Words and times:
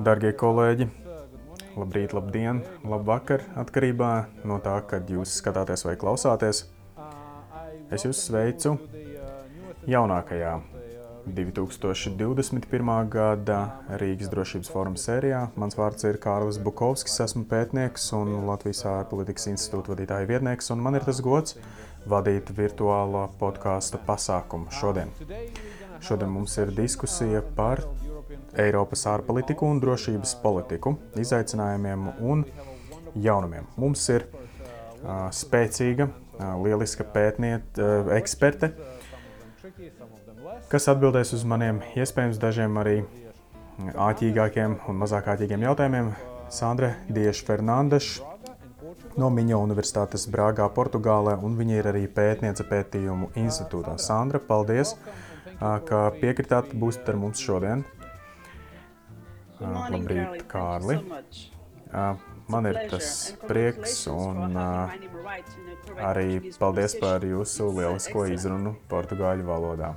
Darbie 0.00 0.30
kolēģi, 0.32 0.86
labrīt, 1.76 2.14
labdien, 2.16 2.62
labvakar, 2.88 3.42
atkarībā 3.60 4.10
no 4.48 4.56
tā, 4.64 4.78
kad 4.88 5.10
jūs 5.12 5.34
skatāties 5.42 5.84
vai 5.84 5.96
klausāties. 6.00 6.62
Es 7.92 8.06
jūs 8.06 8.22
sveicu 8.24 8.78
jaunākajā 9.90 10.54
2021. 11.26 12.92
gada 13.12 13.58
Rīgas 14.00 14.30
drošības 14.32 14.72
foruma 14.72 15.00
sērijā. 15.00 15.42
Mans 15.60 15.76
vārds 15.76 16.06
ir 16.08 16.20
Kārlis 16.22 16.60
Bukovskis, 16.64 17.20
esmu 17.26 17.44
pētnieks 17.50 18.08
un 18.16 18.38
Latvijas 18.48 18.86
ārpolitikas 18.88 19.50
institūta 19.52 19.92
vadītāja 19.94 20.30
vietnieks, 20.30 20.72
un 20.72 20.80
man 20.86 20.96
ir 20.96 21.04
tas 21.04 21.20
gods 21.24 21.58
vadīt 22.08 22.54
virtuālo 22.56 23.26
podkāstu 23.40 24.00
pasākumu 24.06 24.72
šodien. 24.80 25.12
Šodien 26.00 26.32
mums 26.32 26.56
ir 26.56 26.72
diskusija 26.72 27.44
par 27.56 27.84
Eiropas 28.58 29.06
ārpolitiku 29.10 29.68
un 29.70 29.80
drošības 29.82 30.34
politiku, 30.42 30.96
izaicinājumiem 31.20 32.08
un 32.20 32.44
jaunumiem. 33.14 33.68
Mums 33.80 34.06
ir 34.14 34.26
uh, 34.30 35.28
spēcīga, 35.34 36.08
uh, 36.10 36.56
lieliska 36.64 37.06
pētniece, 37.14 37.78
uh, 37.78 38.10
eksperte, 38.16 38.72
kas 40.70 40.88
atbildēs 40.90 41.34
uz 41.36 41.46
maniem 41.46 41.82
iespējams 41.98 42.40
dažiem 42.42 42.78
arī 42.82 42.98
āķīgākiem 43.80 44.80
un 44.90 45.00
mazāk 45.00 45.30
āķīgiem 45.34 45.64
jautājumiem. 45.68 46.12
Sandra 46.50 46.96
Dieša 47.06 47.46
Fernandeša 47.46 48.30
no 49.20 49.30
Miņo 49.32 49.60
Universitātes 49.64 50.26
Brāgā, 50.30 50.66
Portugālē, 50.74 51.36
un 51.44 51.56
viņa 51.58 51.78
ir 51.78 51.88
arī 51.92 52.04
pētniece 52.10 52.66
pētījumu 52.68 53.30
institūtā. 53.38 53.96
Sandra, 54.02 54.40
paldies, 54.42 54.94
ka 55.60 56.02
piekritāt 56.20 56.74
būt 56.74 57.08
ar 57.10 57.18
mums 57.20 57.42
šodien. 57.42 57.84
Morning, 59.60 60.04
Labrīt, 60.08 60.44
Kārli. 60.48 60.96
Kārli. 61.00 62.30
Man 62.50 62.66
ir 62.66 62.78
tas 62.90 63.08
prieks 63.46 64.06
un 64.10 64.56
arī 66.00 66.52
paldies 66.58 66.96
par 66.98 67.24
jūsu 67.26 67.68
lielisko 67.76 68.24
izrunu 68.32 68.74
portugāļu 68.90 69.46
valodā. 69.46 69.92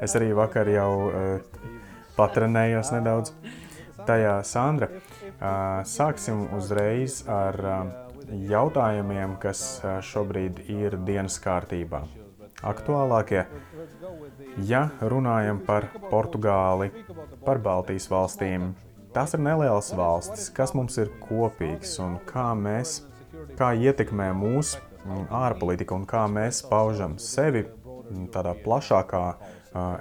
Es 0.00 0.14
arī 0.16 0.30
vakar 0.36 0.68
jau 0.70 1.10
patrenējos 2.16 2.92
nedaudz. 2.96 3.34
Tajā, 4.08 4.36
Sandra, 4.48 4.88
sāksim 5.84 6.46
uzreiz 6.56 7.20
ar 7.28 7.58
jautājumiem, 8.30 9.36
kas 9.42 9.82
šobrīd 10.12 10.62
ir 10.72 10.96
dienas 11.04 11.36
kārtībā. 11.42 12.04
Aktuālākie, 12.60 13.42
ja 14.68 14.82
runājam 15.00 15.60
par 15.64 15.88
Portugāli, 16.10 16.90
par 17.44 17.60
Baltijas 17.64 18.08
valstīm, 18.12 18.74
Tās 19.10 19.34
ir 19.34 19.40
nelielas 19.42 19.90
valstis, 19.96 20.48
kas 20.54 20.70
mums 20.76 20.98
ir 21.02 21.08
kopīgs 21.24 21.96
un 22.02 22.18
kā 22.28 22.52
mēs, 22.54 23.00
kā 23.58 23.72
ietekmē 23.74 24.28
mūsu 24.38 24.78
mm, 24.78 25.24
ārpolitika 25.34 25.96
un 25.98 26.04
kā 26.06 26.26
mēs 26.30 26.62
paužam 26.70 27.16
sevi 27.18 27.64
mm, 27.66 28.28
tādā 28.34 28.54
plašākā 28.62 29.24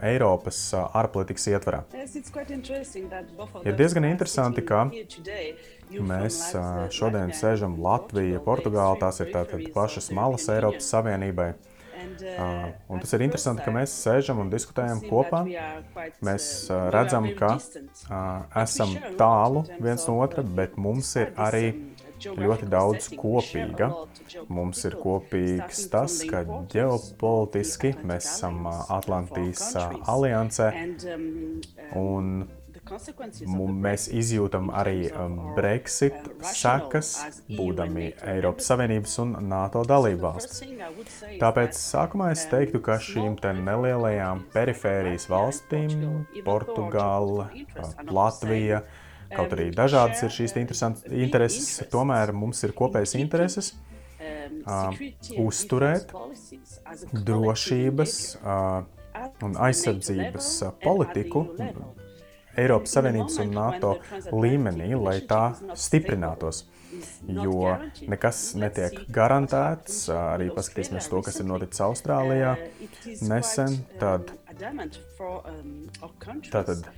Eiropas 0.01 0.59
ārpolitikas 0.73 1.43
ietvarā. 1.51 1.83
Ir 3.61 3.75
diezgan 3.77 4.07
interesanti, 4.09 4.63
ka 4.65 4.87
mēs 5.93 6.39
šodien 6.95 7.33
sēžam 7.37 7.77
Latvija, 7.81 8.41
Portugāla, 8.45 8.97
tās 9.03 9.21
ir 9.21 9.29
tātad 9.33 9.61
pašas 9.75 10.09
malas 10.15 10.49
Eiropas 10.49 10.89
Savienībai. 10.89 11.51
Uh, 12.19 12.69
un 12.91 12.99
tas 13.01 13.13
ir 13.15 13.23
interesanti, 13.25 13.63
ka 13.65 13.73
mēs 13.73 13.93
sēžam 14.03 14.41
un 14.43 14.51
diskutējam 14.51 15.01
kopā. 15.07 15.43
Mēs 16.25 16.49
uh, 16.69 16.89
redzam, 16.93 17.27
ka 17.39 17.55
uh, 17.57 18.61
esam 18.63 18.95
tālu 19.19 19.65
viens 19.79 20.05
no 20.09 20.19
otra, 20.23 20.43
bet 20.43 20.77
mums 20.81 21.13
ir 21.19 21.33
arī 21.39 21.65
ļoti 22.19 22.67
daudz 22.71 23.09
kopīga. 23.15 23.89
Mums 24.51 24.83
ir 24.87 24.97
kopīgs 24.99 25.85
tas, 25.91 26.19
ka 26.29 26.43
ģeopolitiski 26.73 27.95
mēs 28.03 28.27
esam 28.35 28.67
Atlantijas 28.67 29.71
aliansē 29.79 30.71
un 31.99 32.33
Mēs 32.89 34.07
izjūtam 34.09 34.69
arī 34.73 35.09
um, 35.11 35.35
Brexit 35.57 36.15
sekas, 36.45 37.11
būdami 37.49 38.07
Eiropas 38.33 38.69
Savienības 38.71 39.15
un 39.23 39.35
NATO 39.49 39.83
dalībvalstis. 39.87 40.63
Tāpēc 41.41 41.77
sākumā 41.77 42.31
es 42.33 42.45
teiktu, 42.49 42.81
ka 42.85 42.97
šīm 43.03 43.37
nelielajām 43.61 44.45
perifērijas 44.53 45.29
valstīm, 45.29 46.25
Portugāla, 46.47 47.49
Latvija, 48.09 48.81
kaut 49.35 49.53
arī 49.53 49.69
dažādas 49.75 50.25
ir 50.25 50.33
šīs 50.39 50.57
intereses, 50.57 51.71
tomēr 51.93 52.33
mums 52.33 52.63
ir 52.65 52.73
kopējas 52.77 53.13
intereses 53.19 53.75
uh, 54.65 54.95
uzturēt 55.37 56.13
drošības 57.13 58.15
uh, 58.41 58.81
un 59.45 59.57
aizsardzības 59.69 60.53
politiku 60.83 61.45
Eiropas 62.59 62.95
Savienības 62.97 63.39
un 63.43 63.53
NATO 63.55 63.95
līmenī, 64.31 64.91
lai 64.99 65.19
tā 65.29 65.43
stiprinātos. 65.77 66.65
Jo 67.29 67.75
nekas 68.09 68.39
netiek 68.59 69.03
garantēts, 69.13 70.07
arī 70.13 70.49
paskatīsimies 70.55 71.09
to, 71.11 71.21
kas 71.25 71.37
ir 71.39 71.47
noticis 71.49 71.83
Austrālijā 71.85 72.55
nesen. 73.29 73.77
Tad, 74.01 74.33
tātad 76.49 76.89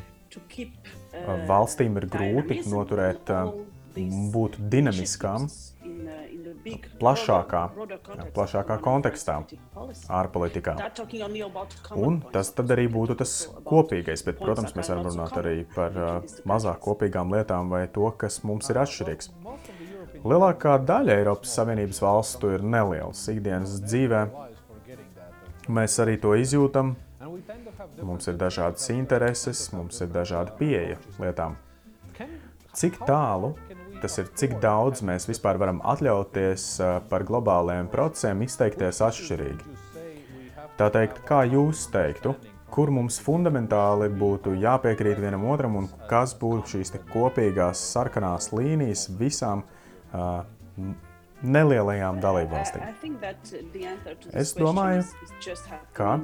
valstīm 1.50 2.00
ir 2.00 2.07
grūti 2.16 2.61
noturēt, 2.71 3.33
būt 4.31 4.57
dinamiskām 4.71 5.50
plašākā, 7.01 7.61
plašākā 8.35 8.77
kontekstā, 8.83 9.38
ārpolitikā. 10.22 10.75
Un 11.97 12.22
tas 12.33 12.51
tad 12.57 12.73
arī 12.75 12.88
būtu 12.91 13.17
tas 13.22 13.35
kopīgais, 13.67 14.25
bet, 14.27 14.39
protams, 14.41 14.75
mēs 14.77 14.91
varam 14.94 15.09
runāt 15.09 15.38
arī 15.41 15.55
par 15.75 15.97
mazāk 16.47 16.81
kopīgām 16.85 17.33
lietām 17.35 17.71
vai 17.73 17.85
to, 17.91 18.09
kas 18.17 18.41
mums 18.47 18.71
ir 18.73 18.81
atšķirīgs. 18.83 19.31
Lielākā 20.21 20.75
daļa 20.85 21.16
Eiropas 21.17 21.55
Savienības 21.57 22.01
valstu 22.03 22.51
ir 22.53 22.66
nelielas 22.66 23.23
ikdienas 23.31 23.79
dzīvē. 23.88 24.25
Mēs 25.71 25.97
arī 26.03 26.19
to 26.21 26.35
izjūtam. 26.38 26.94
Mums 28.01 28.27
ir 28.29 28.38
dažādas 28.38 28.85
intereses, 28.94 29.67
mums 29.73 30.01
ir 30.03 30.11
dažāda 30.13 30.53
pieeja 30.57 31.00
lietām. 31.21 31.57
Cik 32.77 33.01
tālu 33.07 33.55
tas 34.01 34.17
ir, 34.22 34.31
cik 34.38 34.57
daudz 34.63 35.03
mēs 35.06 35.28
vispār 35.29 35.59
varam 35.62 35.81
atļauties 35.94 36.66
par 37.09 37.25
globālajiem 37.28 37.89
procesiem 37.91 38.41
izteikties 38.45 39.01
atšķirīgi. 39.06 39.78
Tā 40.79 40.88
teikt, 40.94 41.22
kā 41.28 41.44
jūs 41.45 41.85
teiktu, 41.94 42.34
kur 42.72 42.89
mums 42.94 43.19
fundamentāli 43.22 44.07
būtu 44.16 44.56
jāpiekrīt 44.62 45.19
vienam 45.22 45.44
otram 45.51 45.75
un 45.81 45.89
kas 46.09 46.34
būtu 46.39 46.78
šīs 46.78 46.95
kopīgās 47.12 47.81
sarkanās 47.91 48.50
līnijas 48.56 49.09
visām 49.19 49.66
uh, 49.66 50.41
nelielajām 51.44 52.19
dalībvalstīm. 52.22 52.84
Es 54.34 54.53
domāju, 54.57 55.03
ka 55.97 56.16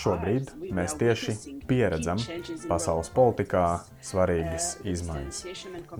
šobrīd 0.00 0.52
mēs 0.76 0.96
tieši 1.00 1.34
pieredzam 1.68 2.20
pasaules 2.68 3.10
politikā 3.14 3.66
svarīgas 4.04 4.68
izmaiņas. 4.86 5.42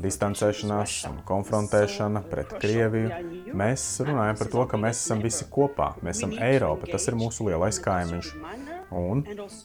Distancēšanās 0.07 0.97
un 1.11 1.21
konfrontēšana 1.29 2.25
pret 2.31 2.57
Krieviju. 2.63 3.11
Mēs 3.57 3.87
runājam 4.07 4.41
par 4.41 4.53
to, 4.55 4.67
ka 4.71 4.81
mēs 4.81 5.05
esam 5.05 5.23
visi 5.25 5.49
kopā, 5.53 5.93
mēs 6.03 6.23
esam 6.23 6.37
Eiropa, 6.41 6.91
tas 6.91 7.09
ir 7.11 7.19
mūsu 7.19 7.51
lielais 7.51 7.81
kaimiņš. 7.83 8.33
Un 8.97 9.25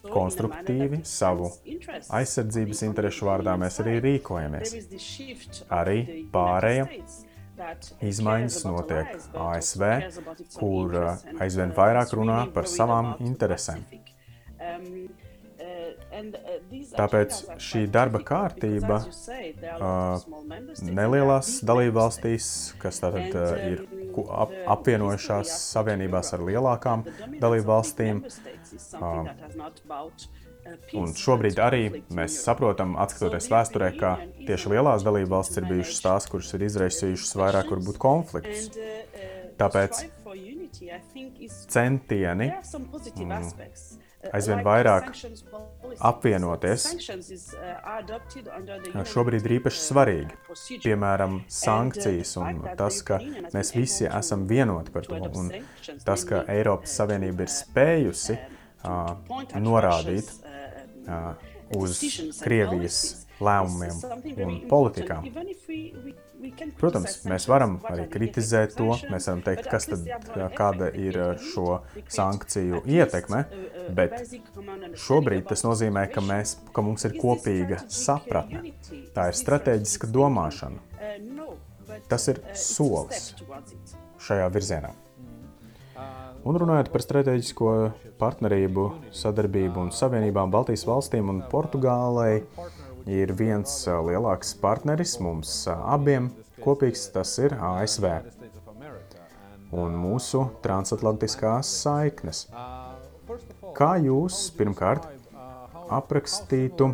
konstruktīvi 0.09 1.03
savu 1.05 1.51
aizsardzības 2.09 2.81
interesu 2.87 3.27
vārdā 3.29 3.53
mēs 3.61 3.77
arī 3.83 3.99
rīkojamies. 4.01 4.73
Arī 5.69 5.99
pārēja 6.33 6.87
Izmaiņas 8.11 8.59
notiek 8.67 9.17
ASV, 9.47 9.83
kur 10.57 10.95
uh, 10.97 11.25
aizvien 11.43 11.73
vairāk 11.77 12.15
runā 12.17 12.43
par 12.55 12.69
savām 12.69 13.15
interesēm. 13.21 13.83
Tāpēc 16.91 17.37
šī 17.61 17.85
darba 17.91 18.19
kārtība 18.25 18.97
uh, 19.01 20.25
nelielās 20.87 21.53
dalībvalstīs, 21.67 22.49
kas 22.81 23.01
tātad 23.03 23.37
uh, 23.37 23.53
ir 23.69 23.85
ap, 24.27 24.53
apvienojušās 24.75 25.53
savienībās 25.71 26.33
ar 26.35 26.45
lielākām 26.49 27.05
dalībvalstīm, 27.41 28.23
uh, 28.99 29.31
Un 30.97 31.13
šobrīd 31.17 31.59
arī 31.61 31.83
mēs 32.13 32.37
saprotam, 32.45 32.95
skatoties 33.11 33.49
vēsturē, 33.51 33.91
ka 33.99 34.15
tieši 34.47 34.73
lielās 34.73 35.05
dalībvalstis 35.07 35.61
ir 35.61 35.69
bijušas 35.69 36.03
tās, 36.05 36.29
kuras 36.31 36.53
ir 36.57 36.67
izraisījušas 36.67 37.37
vairāk 37.41 37.71
varbūt 37.75 37.99
konfliktus. 38.01 38.69
Tāpēc 39.61 40.05
centieni 41.71 42.49
mm, 42.51 43.49
aizvien 44.31 44.61
vairāk 44.65 45.09
apvienoties. 46.11 46.87
Šobrīd 49.11 49.47
ir 49.47 49.55
īpaši 49.59 49.83
svarīgi, 49.83 50.39
piemēram, 50.85 51.41
sankcijas 51.51 52.35
un 52.41 52.63
tas, 52.79 53.01
ka 53.07 53.19
mēs 53.53 53.73
visi 53.75 54.07
esam 54.09 54.47
vienoti 54.49 54.93
par 54.93 55.09
to, 55.09 55.19
un 55.41 55.51
tas, 56.05 56.25
ka 56.27 56.45
Eiropas 56.51 56.95
Savienība 57.01 57.47
ir 57.47 57.53
spējusi 57.53 58.37
uh, 58.37 59.13
norādīt 59.61 60.31
uh, 60.31 60.40
uz 61.77 62.01
Krievijas 62.41 63.01
lēmumiem 63.41 64.01
un 64.45 64.59
politikām. 64.69 65.27
Protams, 66.79 67.19
mēs 67.29 67.45
varam 67.49 67.75
arī 67.85 68.07
kritizēt 68.09 68.73
to, 68.77 68.89
mēs 69.11 69.27
varam 69.29 69.43
teikt, 69.45 69.67
kas 69.69 69.85
tad, 69.91 70.07
kāda 70.57 70.89
ir 70.97 71.17
šo 71.51 71.81
sankciju 72.09 72.81
ietekme, 72.89 73.43
bet 73.97 74.17
šobrīd 75.05 75.45
tas 75.51 75.65
nozīmē, 75.67 76.07
ka, 76.13 76.23
mēs, 76.25 76.55
ka 76.73 76.85
mums 76.85 77.05
ir 77.05 77.17
kopīga 77.21 77.83
sapratne. 77.93 78.73
Tā 79.13 79.29
ir 79.29 79.37
strateģiska 79.37 80.09
domāšana. 80.09 80.81
Tas 82.09 82.27
ir 82.31 82.41
solis 82.57 83.33
šajā 84.21 84.49
virzienā. 84.53 84.93
Un 86.41 86.57
runājot 86.57 86.87
par 86.89 87.03
strateģisko 87.03 87.71
partnerību, 88.17 88.85
sadarbību 89.13 89.83
un 89.83 89.91
savienībām 89.93 90.49
Baltijas 90.53 90.87
valstīm 90.89 91.29
un 91.29 91.43
Portugālei, 91.51 92.41
ir 93.05 93.33
viens 93.37 93.75
lielāks 94.07 94.55
partneris 94.61 95.19
mums 95.21 95.53
abiem 95.75 96.31
kopīgs, 96.63 97.07
tas 97.13 97.35
ir 97.41 97.53
ASV 97.53 98.07
un 99.71 99.93
mūsu 99.95 100.47
transatlantiskās 100.65 101.69
saiknes. 101.83 102.47
Kā 103.77 103.93
jūs 104.03 104.43
pirmkārt 104.57 105.05
aprakstītu 105.93 106.91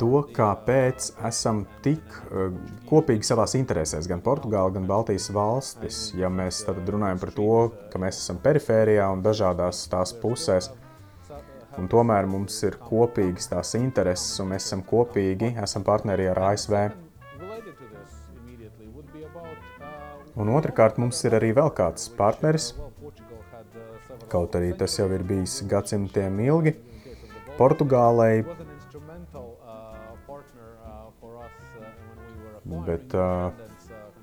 to, 0.00 0.22
kāpēc 0.34 1.10
esam 1.28 1.64
tik 1.84 2.02
uh, 2.28 2.54
kopīgi 2.88 3.26
savās 3.26 3.56
interesēs, 3.58 4.08
gan 4.10 4.22
Portugāla, 4.24 4.74
gan 4.76 4.88
Baltijas 4.90 5.30
valstis, 5.34 6.06
ja 6.18 6.30
mēs 6.32 6.64
tad 6.66 6.80
runājam 6.88 7.20
par 7.22 7.34
to, 7.36 7.52
ka 7.92 8.00
mēs 8.02 8.22
esam 8.22 8.40
perifērijā 8.44 9.10
un 9.14 9.22
dažādās 9.24 9.86
tās 9.92 10.14
pusēs, 10.22 10.72
Un 11.74 11.88
tomēr 11.90 12.26
mums 12.30 12.54
ir 12.62 12.76
kopīgas 12.78 13.48
tās 13.50 13.72
intereses, 13.74 14.36
un 14.42 14.52
mēs 14.52 14.68
esam 14.68 14.84
kopīgi, 14.86 15.54
esam 15.62 15.82
partneri 15.86 16.28
ar 16.30 16.38
ASV. 16.52 16.76
Un 20.38 20.50
otrkārt, 20.54 21.00
mums 21.02 21.22
ir 21.26 21.34
arī 21.38 21.50
vēl 21.54 21.72
kāds 21.74 22.06
partneris, 22.14 22.72
kaut 24.30 24.54
arī 24.58 24.70
tas 24.78 24.94
jau 24.98 25.08
ir 25.14 25.26
bijis 25.26 25.60
gadsimtiem 25.70 26.38
ilgi. 26.46 26.76
Portugālei, 27.58 28.44
bet 32.64 33.14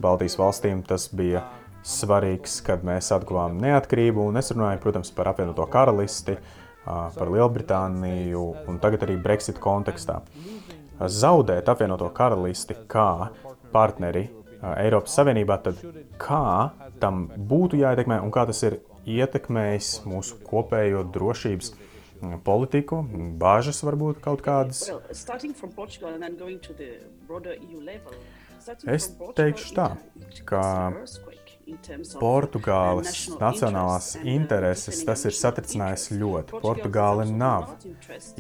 Baltijas 0.02 0.38
valstīm 0.40 0.82
tas 0.88 1.08
bija 1.14 1.44
svarīgs, 1.86 2.60
kad 2.66 2.84
mēs 2.86 3.12
atguvām 3.14 3.58
neatkarību, 3.62 4.28
un 4.30 4.38
es 4.42 4.52
runāju, 4.54 4.82
protams, 4.84 5.14
par 5.16 5.32
apvienoto 5.32 5.66
karalisti, 5.70 6.38
par 6.86 7.30
Lielbritāniju 7.30 8.44
un 8.70 8.78
tagad 8.82 9.06
arī 9.06 9.18
Brexit 9.22 9.60
kontekstā. 9.62 10.20
Zaudēt 11.02 11.70
apvienoto 11.70 12.10
karalisti 12.14 12.78
kā 12.90 13.30
partneri 13.74 14.28
Eiropas 14.78 15.16
Savienībā, 15.18 15.58
tad 15.66 15.82
kā 16.22 16.70
tam 17.02 17.26
būtu 17.34 17.80
jāietekmē 17.82 18.20
un 18.22 18.34
kā 18.34 18.46
tas 18.50 18.62
ir 18.68 18.78
ietekmējis 19.10 20.04
mūsu 20.06 20.38
kopējo 20.46 21.02
drošības 21.14 21.72
politiku, 22.46 23.02
bāžas 23.42 23.82
varbūt 23.86 24.22
kaut 24.24 24.44
kādas? 24.46 24.86
Es 28.86 29.08
teikšu 29.38 29.74
tā, 29.74 29.88
ka 30.46 30.64
Portugāles 32.20 33.30
nacionālās 33.40 34.10
intereses 34.22 35.02
tas 35.08 35.24
ir 35.30 35.36
satricinājis 35.38 36.08
ļoti. 36.18 36.60
Portugāle 36.64 37.26
nav 37.30 37.72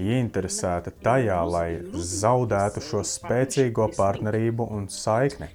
ieinteresēta 0.02 0.94
tajā, 1.06 1.40
lai 1.48 1.68
zaudētu 2.12 2.84
šo 2.86 3.04
spēcīgo 3.08 3.88
partnerību 3.98 4.68
un 4.78 4.90
saikni. 4.92 5.50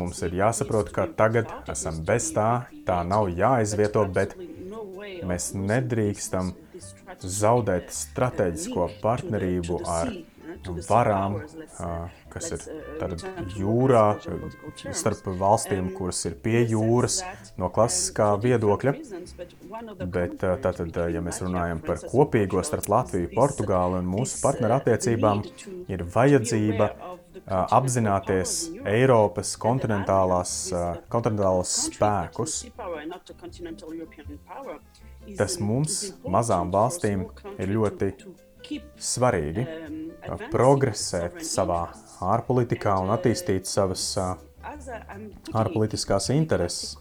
Mums 0.00 0.22
ir 0.26 0.38
jāsaprot, 0.40 0.92
ka 0.94 1.06
tagad 1.18 1.52
esam 1.70 2.00
bez 2.06 2.30
tā, 2.36 2.50
tā 2.88 3.02
nav 3.06 3.30
jāizvieto, 3.34 4.06
bet 4.14 4.36
mēs 5.26 5.52
nedrīkstam 5.58 6.54
zaudēt 7.24 7.92
strateģisko 7.94 8.90
partnerību 9.02 9.80
ar 9.88 10.12
varām, 10.88 11.36
kas 12.30 12.50
ir 12.54 12.64
jūrā, 13.56 14.04
starp 14.96 15.28
valstīm, 15.40 15.90
kuras 15.96 16.20
ir 16.28 16.36
pie 16.42 16.64
jūras, 16.70 17.20
no 17.60 17.70
klasiskā 17.74 18.32
viedokļa. 18.42 18.94
Bet 20.10 20.42
tātad, 20.42 21.00
ja 21.14 21.22
mēs 21.24 21.40
runājam 21.44 21.82
par 21.84 22.02
kopīgo 22.02 22.64
starp 22.66 22.90
Latviju, 22.92 23.30
Portugāli 23.34 24.02
un 24.02 24.10
mūsu 24.10 24.42
partneru 24.42 24.78
attiecībām, 24.80 25.44
ir 25.90 26.04
vajadzība 26.14 26.90
apzināties 27.46 28.56
Eiropas 28.86 29.54
kontinentālās, 29.60 30.54
kontinentālos 31.12 31.76
spēkus. 31.88 32.64
Tas 35.38 35.58
mums, 35.62 36.00
mazām 36.26 36.72
valstīm, 36.74 37.26
ir 37.58 37.74
ļoti 37.76 38.12
svarīgi 39.00 39.66
progresēt 40.52 41.40
savā 41.46 41.82
ārpolitikā 42.20 42.96
un 43.02 43.12
attīstīt 43.14 43.68
savas 43.68 44.04
ārpolitiskās 45.56 46.28
intereses. 46.34 46.96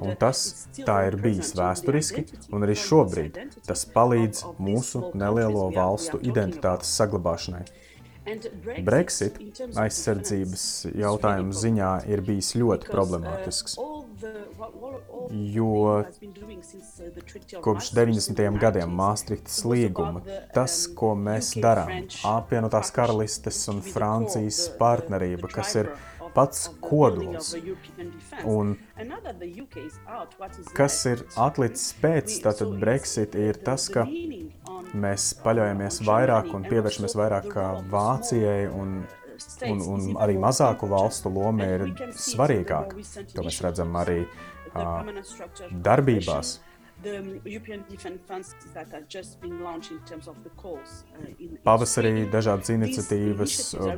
Un 0.00 0.14
tas 0.20 0.42
tā 0.78 0.98
ir 1.08 1.16
bijis 1.22 1.52
vēsturiski, 1.58 2.26
un 2.54 2.66
arī 2.66 2.76
šobrīd 2.78 3.40
tas 3.66 3.84
palīdz 3.96 4.44
mūsu 4.62 5.10
nelielo 5.18 5.68
valstu 5.74 6.20
identitātes 6.22 6.94
saglabāšanai. 7.00 7.64
Brexit 8.86 9.36
aizsardzības 9.78 10.64
jautājumu 10.98 11.54
ziņā 11.54 11.90
ir 12.10 12.22
bijis 12.26 12.54
ļoti 12.58 12.90
problemātisks, 12.90 13.76
jo 15.54 15.70
kopš 17.62 17.92
90. 17.94 18.42
gadiem 18.62 18.96
Maastrichtas 18.98 19.60
līguma 19.68 20.24
tas, 20.54 20.78
ko 20.98 21.14
mēs 21.18 21.52
darām, 21.62 21.92
apvienotās 22.26 22.90
karalistes 22.96 23.62
un 23.70 23.82
Francijas 23.86 24.64
partnerība, 24.80 25.52
kas 25.52 25.76
ir 25.82 25.92
pats 26.36 26.66
kodols. 26.84 27.54
Un 28.44 28.76
kas 30.76 30.98
ir 31.10 31.24
atlicis 31.40 31.92
pēc 32.02 32.40
tātad 32.44 32.74
Brexit, 32.80 33.36
ir 33.40 33.58
tas, 33.66 33.88
ka 33.92 34.06
mēs 34.96 35.30
paļaujamies 35.44 36.02
vairāk 36.06 36.52
un 36.56 36.66
pievēršamies 36.68 37.16
vairāk 37.18 37.54
Vācijai 37.92 38.66
un 38.72 38.98
un, 39.68 39.80
un 39.94 40.16
arī 40.22 40.36
mazāku 40.40 40.88
valstu 40.90 41.32
loma 41.32 41.66
ir 41.76 41.84
svarīgāka. 42.16 43.02
To 43.34 43.44
mēs 43.46 43.60
redzam 43.64 43.96
arī 44.00 44.22
uh, 44.24 45.04
darbībās, 45.88 46.56
Pavasarī 51.66 52.26
dažādas 52.32 52.72
iniciatīvas. 52.74 53.56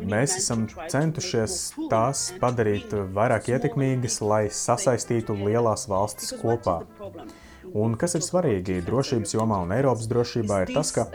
Mēs 0.09 0.37
esam 0.43 0.67
centušies 0.69 1.59
tās 1.93 2.29
padarīt 2.43 2.93
vairāk 3.17 3.49
ietekmīgas, 3.55 4.21
lai 4.25 4.43
sasaistītu 4.53 5.37
lielās 5.41 5.89
valstis 5.89 6.35
kopā. 6.43 6.83
Un 7.77 7.97
kas 8.01 8.17
ir 8.17 8.25
svarīgi 8.25 8.83
drošības 8.85 9.35
jomā 9.37 9.63
un 9.65 9.73
Eiropas 9.77 10.09
drošībā, 10.09 10.63
ir 10.65 10.75
tas, 10.77 10.93
ka 10.97 11.09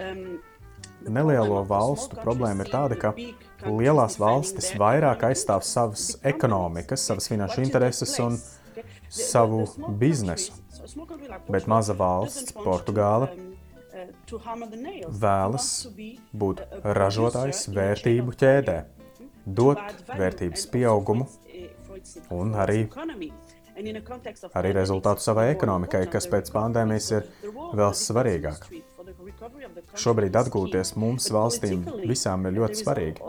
nelielo 1.10 1.64
valstu 1.68 2.18
problēma 2.22 2.66
ir 2.66 2.74
tāda, 2.74 2.98
ka 3.00 3.14
lielās 3.70 4.20
valstis 4.22 4.74
vairāk 4.80 5.28
aizstāv 5.30 5.66
savas 5.68 6.14
ekonomikas, 6.24 7.06
savas 7.10 7.30
finanšu 7.32 7.66
intereses 7.66 8.18
un 8.24 8.38
savu 9.10 9.66
biznesu. 10.00 10.63
Bet 11.50 11.68
maza 11.70 11.96
valsts, 11.98 12.54
Portugāla, 12.56 13.30
vēlas 15.24 15.68
būt 16.34 16.62
ražotājs 16.98 17.68
vērtību 17.74 18.36
ķēdē, 18.42 18.78
dot 19.46 19.82
vērtības 20.10 20.66
pieaugumu 20.74 21.28
un 22.34 22.56
arī, 22.64 22.86
arī 24.54 24.74
rezultātu 24.78 25.26
savai 25.26 25.50
ekonomikai, 25.54 26.06
kas 26.14 26.30
pēc 26.32 26.52
pandēmijas 26.56 27.12
ir 27.18 27.30
vēl 27.74 27.94
svarīgāk. 27.98 28.68
Šobrīd 30.00 30.36
atgūties 30.40 30.96
mums 31.00 31.30
valstīm 31.34 31.86
visām 32.08 32.46
ir 32.50 32.58
ļoti 32.60 32.82
svarīgi. 32.82 33.20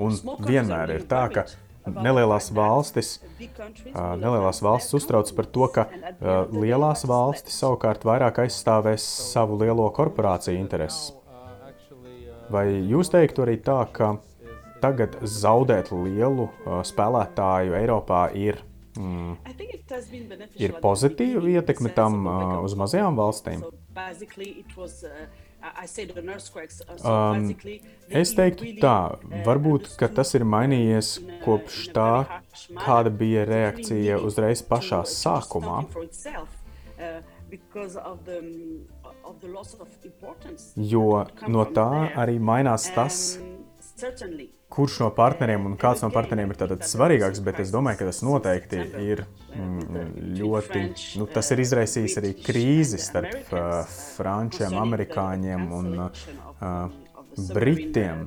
Un 0.00 0.16
vienmēr 0.46 0.94
ir 0.96 1.04
tā, 1.10 1.24
ka 1.32 1.46
nelielās 1.98 2.50
valstis, 2.54 3.16
nelielās 3.40 4.62
valstis 4.64 4.96
uztrauc 5.00 5.30
par 5.36 5.48
to, 5.54 5.68
ka 5.74 5.86
lielās 6.54 7.04
valstis 7.08 7.58
savukārt 7.62 8.06
vairāk 8.08 8.42
aizstāvēs 8.44 9.06
savu 9.32 9.58
lielo 9.60 9.88
korporāciju 9.96 10.60
intereses. 10.60 11.14
Vai 12.50 12.66
jūs 12.90 13.12
teiktu 13.12 13.44
arī 13.44 13.60
tā, 13.62 13.78
ka 13.94 14.16
tagad 14.82 15.20
zaudēt 15.22 15.92
lielu 15.94 16.48
spēlētāju 16.88 17.76
Eiropā 17.78 18.24
ir, 18.34 18.58
mm, 18.98 19.36
ir 20.58 20.74
pozitīva 20.82 21.44
ietekme 21.60 21.92
tam 21.94 22.26
uz 22.64 22.74
mazajām 22.78 23.20
valstīm? 23.20 23.62
Um, 27.04 27.50
es 28.08 28.32
teiktu 28.36 28.70
tā, 28.80 28.96
varbūt 29.44 29.90
tas 30.16 30.32
ir 30.38 30.46
mainījies 30.48 31.10
kopš 31.44 31.82
tā, 31.96 32.12
kāda 32.78 33.12
bija 33.12 33.44
reakcija 33.48 34.18
uzreiz 34.24 34.62
pašā 34.64 35.02
sākumā. 35.04 35.82
Jo 40.76 41.06
no 41.48 41.64
tā 41.76 41.90
arī 42.24 42.38
mainās 42.38 42.88
tas, 42.94 43.22
kurš 44.70 45.00
no 45.02 45.10
partneriem 45.14 45.66
un 45.66 45.74
kāds 45.80 46.04
no 46.04 46.10
partneriem 46.14 46.52
ir 46.54 46.74
svarīgāks, 46.86 47.42
bet 47.46 47.58
es 47.64 47.72
domāju, 47.74 48.00
ka 48.00 48.08
tas 48.10 48.22
noteikti 48.22 48.80
ir 49.02 49.24
mm, 49.56 50.08
ļoti. 50.38 50.84
Nu, 51.20 51.26
tas 51.30 51.50
ir 51.50 51.64
izraisījis 51.64 52.18
arī 52.22 52.32
krīzi 52.38 53.00
starp 53.02 53.50
uh, 53.50 53.80
frančiem, 54.16 54.78
amerikāņiem 54.78 55.70
un 55.80 55.94
uh, 56.06 56.98
Britiem 57.54 58.24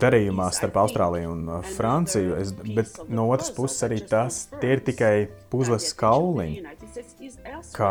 darījumā 0.00 0.46
starp 0.54 0.78
Austrāliju 0.84 1.32
un 1.34 1.48
Franciju, 1.74 2.36
es, 2.38 2.52
bet 2.76 3.00
no 3.10 3.26
otras 3.34 3.50
puses 3.54 3.82
arī 3.86 4.00
tas 4.10 4.44
ir 4.62 4.82
tikai 4.86 5.14
puzles 5.52 5.90
kauliņi, 5.98 6.62
ka 7.74 7.90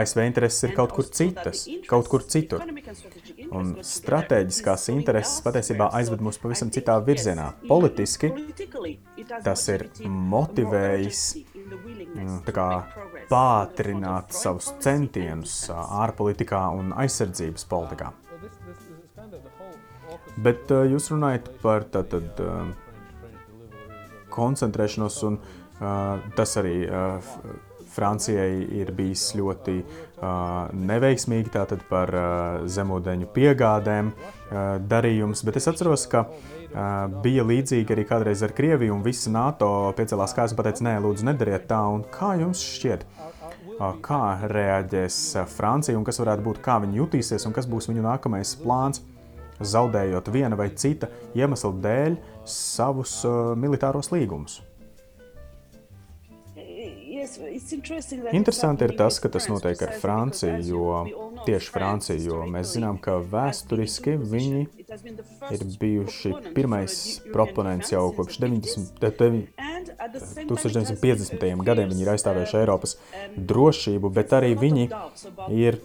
ASV 0.00 0.24
intereses 0.26 0.66
ir 0.66 0.74
kaut 0.78 0.94
kur 0.96 1.06
citas, 1.06 1.66
kaut 1.88 2.10
kur 2.10 2.26
citur. 2.26 2.64
Un 3.54 3.76
strateģiskās 3.84 4.88
intereses 4.90 5.42
patiesībā 5.44 5.88
aizved 5.98 6.22
mūs 6.24 6.38
pavisam 6.42 6.70
citā 6.74 6.96
virzienā. 7.06 7.52
Politiski 7.68 8.32
tas 9.44 9.66
ir 9.72 9.86
motivējis 10.06 11.22
kā, 12.56 12.68
pātrināt 13.30 14.34
savus 14.36 14.72
centienus 14.82 15.58
ārpolitikā 15.74 16.62
un 16.78 16.92
aizsardzības 16.96 17.68
politikā. 17.70 18.10
Bet 20.42 20.70
jūs 20.90 21.10
runājat 21.14 21.48
par 21.62 21.86
tātad, 21.94 22.42
koncentrēšanos, 24.34 25.22
un 25.30 25.40
tas 26.36 26.58
arī 26.60 26.76
Francijai 27.96 28.66
ir 28.76 28.90
bijis 28.92 29.30
ļoti 29.38 29.78
uh, 29.80 30.05
neveiksmīgi 30.20 31.52
tātad 31.52 31.82
par 31.90 32.12
zemūdeņu 32.72 33.28
piegādēm 33.34 34.12
darījums, 34.88 35.42
bet 35.46 35.58
es 35.60 35.68
atceros, 35.70 36.06
ka 36.10 36.26
bija 37.24 37.44
līdzīgi 37.46 37.94
arī 37.94 38.06
kādreiz 38.08 38.42
ar 38.44 38.54
Krieviju, 38.56 38.96
un 38.96 39.04
visi 39.04 39.32
NATO 39.32 39.92
piecēlās 39.96 40.34
kājas 40.36 40.54
un 40.54 40.60
pateica, 40.60 40.86
nē, 40.88 40.96
lūdzu, 41.04 41.26
nedariet 41.28 41.68
tā, 41.70 41.82
un 41.92 42.06
kā 42.12 42.34
jums 42.40 42.64
šķiet? 42.76 43.04
Kā 44.04 44.22
reaģēs 44.48 45.18
Francija 45.52 45.98
un 45.98 46.06
kas 46.06 46.22
varētu 46.22 46.46
būt, 46.46 46.62
kā 46.64 46.78
viņi 46.84 47.02
jutīsies 47.02 47.44
un 47.44 47.52
kas 47.56 47.68
būs 47.68 47.90
viņu 47.90 48.06
nākamais 48.08 48.56
plāns? 48.62 49.04
zaudējot 49.60 50.30
viena 50.32 50.56
vai 50.58 50.70
cita 50.76 51.08
iemesla 51.36 51.72
dēļ 51.84 52.16
savus 52.46 53.22
militāros 53.58 54.12
līgumus. 54.12 54.60
Interesanti 58.32 58.84
ir 58.86 58.94
tas, 58.96 59.18
ka 59.20 59.28
tas 59.32 59.48
notiek 59.50 59.82
ar 59.82 59.92
Franciju, 60.00 60.58
jo 60.64 61.06
tieši 61.46 61.72
Francija, 61.72 62.18
jo 62.20 62.42
mēs 62.50 62.74
zinām, 62.76 62.98
ka 63.02 63.18
vēsturiski 63.20 64.16
viņi 64.20 64.62
ir 65.54 65.64
bijuši 65.80 66.32
pirmais 66.56 66.96
proponents 67.32 67.92
jau 67.92 68.04
kopš 68.16 68.38
90, 68.44 69.00
1950. 70.48 71.64
gadiem. 71.66 71.88
Viņi 71.92 72.02
ir 72.04 72.12
aizstāvējuši 72.14 72.58
Eiropas 72.60 72.96
drošību, 73.36 74.12
bet 74.16 74.28
arī 74.36 74.52
viņi 74.58 74.88
ir 75.56 75.80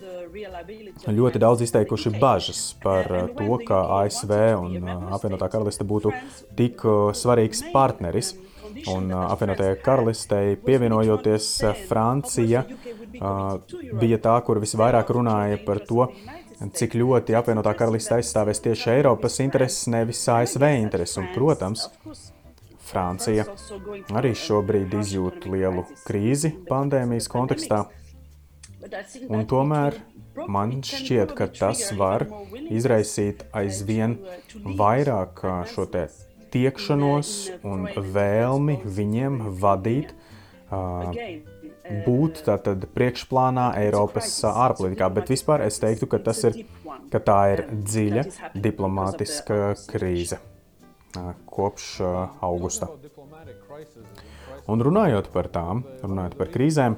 ļoti 1.12 1.42
daudz 1.42 1.66
izteikuši 1.66 2.10
bažas 2.22 2.62
par 2.84 3.04
to, 3.38 3.52
ka 3.68 3.78
ASV 4.02 4.32
un 4.62 4.72
apvienotā 5.12 5.50
karaliste 5.52 5.88
būtu 5.88 6.14
tik 6.58 6.86
svarīgs 7.18 7.60
partneris. 7.74 8.36
Un 8.90 9.12
apvienotajai 9.14 9.78
karalistei 9.84 10.56
pievienojoties, 10.66 11.48
Francija 11.90 12.64
bija 14.02 14.20
tā, 14.24 14.36
kur 14.46 14.62
visvairāk 14.64 15.12
runāja 15.14 15.60
par 15.66 15.82
to, 15.86 16.08
cik 16.78 16.96
ļoti 16.98 17.36
apvienotā 17.38 17.74
karaliste 17.78 18.16
aizstāvēs 18.18 18.62
tieši 18.66 18.92
Eiropas 18.98 19.40
intereses, 19.44 19.88
nevis 19.92 20.22
ASV 20.30 20.68
intereses. 20.80 21.18
Un, 21.22 21.30
protams, 21.36 21.88
Francija 22.92 23.46
arī 24.18 24.34
šobrīd 24.38 24.94
izjūt 25.00 25.48
lielu 25.52 25.86
krīzi 26.06 26.54
pandēmijas 26.70 27.30
kontekstā. 27.32 27.86
Un 29.30 29.46
tomēr 29.50 30.00
man 30.52 30.80
šķiet, 30.86 31.36
ka 31.38 31.48
tas 31.54 31.86
var 31.98 32.26
izraisīt 32.70 33.46
aizvien 33.58 34.18
vairāk 34.82 35.46
šo 35.72 35.88
te 35.92 36.08
tiekšanos 36.54 37.32
un 37.68 37.88
vēlmi 37.96 38.80
viņiem 38.86 39.40
vadīt, 39.62 40.14
būt 42.06 42.44
tātad 42.48 42.86
priekšplānā 42.96 43.72
Eiropas 43.82 44.34
ārpolitikā. 44.48 45.10
Bet 45.16 45.32
vispār 45.34 45.66
es 45.66 45.80
teiktu, 45.84 46.08
ka, 46.12 46.22
ir, 46.48 46.62
ka 47.12 47.24
tā 47.24 47.40
ir 47.56 47.66
dziļa 47.72 48.26
diplomātiska 48.56 49.74
krīze 49.90 50.40
kopš 51.52 51.98
augusta. 52.40 52.88
Un 54.72 54.84
runājot 54.86 55.28
par 55.34 55.50
tām, 55.52 55.84
runājot 56.04 56.38
par 56.40 56.52
krīzēm, 56.54 56.96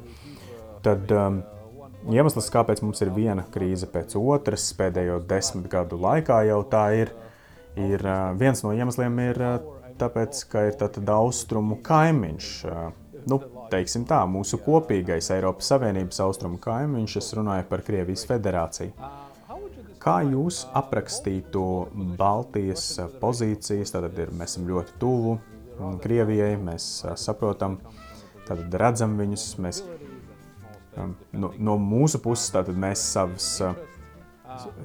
tad 0.86 1.12
um, 1.16 1.40
iemesls, 2.12 2.50
kāpēc 2.54 2.84
mums 2.84 3.02
ir 3.02 3.14
viena 3.16 3.46
krīze 3.54 3.88
pēc 3.90 4.18
otras 4.20 4.68
pēdējo 4.78 5.22
desmit 5.30 5.70
gadu 5.72 5.98
laikā, 6.02 6.44
jau 6.50 6.60
tā 6.70 6.84
ir 7.00 7.14
ir 7.80 8.04
viens 8.40 8.64
no 8.66 8.74
iemesliem, 8.76 9.20
ir 9.32 9.42
tāpēc, 10.02 10.44
ka 10.52 10.68
ir 10.70 10.78
tātad 10.80 11.10
austrumu 11.14 11.80
kaimiņš. 11.86 12.50
Nu, 13.30 13.40
teiksim 13.72 14.04
tā, 14.08 14.20
mūsu 14.28 14.60
kopīgais 14.66 15.30
Eiropas 15.34 15.70
Savienības 15.72 16.20
austrumu 16.26 16.60
kaimiņš, 16.64 17.18
es 17.22 17.30
runāju 17.38 17.68
par 17.70 17.84
Krievijas 17.86 18.26
federāciju. 18.30 18.92
Kā 20.04 20.18
jūs 20.28 20.66
aprakstītu 20.76 21.64
Baltijas 22.20 22.98
pozīcijas? 23.22 23.94
Tad 23.96 24.10
ir, 24.20 24.34
mēs 24.36 24.58
esam 24.58 24.68
ļoti 24.68 24.98
tuvu 25.00 25.38
Krievijai, 26.04 26.58
mēs 26.60 26.88
saprotam, 27.22 27.78
tad 28.48 28.76
redzam 28.76 29.16
viņus. 29.18 29.46
Mēs, 29.64 29.80
no, 31.32 31.54
no 31.56 31.78
mūsu 31.80 32.20
puses 32.24 32.52
mēs 32.76 33.06
savas 33.16 33.48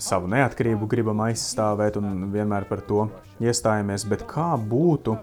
savu 0.03 0.29
neatkarību 0.33 0.89
gribam 0.91 1.21
aizstāvēt 1.27 1.99
un 2.01 2.29
vienmēr 2.33 2.69
par 2.69 2.83
to 2.87 3.09
iestājamies. 3.43 4.07
Bet 4.09 4.25
kā 4.31 4.53
būtu, 4.59 5.17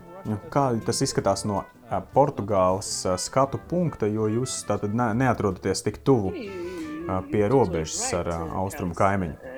kā 0.54 0.68
tas 0.86 1.02
izskatās 1.06 1.46
no 1.50 1.64
Portugāles 2.14 2.92
skatu 3.22 3.60
punkta, 3.70 4.10
jo 4.10 4.28
jūs 4.32 4.64
tātad 4.68 4.96
ne, 4.98 5.12
neatrodaties 5.22 5.86
tik 5.86 6.02
tuvu 6.06 6.34
pie 7.32 7.44
robežas 7.52 8.14
ar 8.18 8.32
austrumu 8.34 8.98
kaimiņu? 8.98 9.54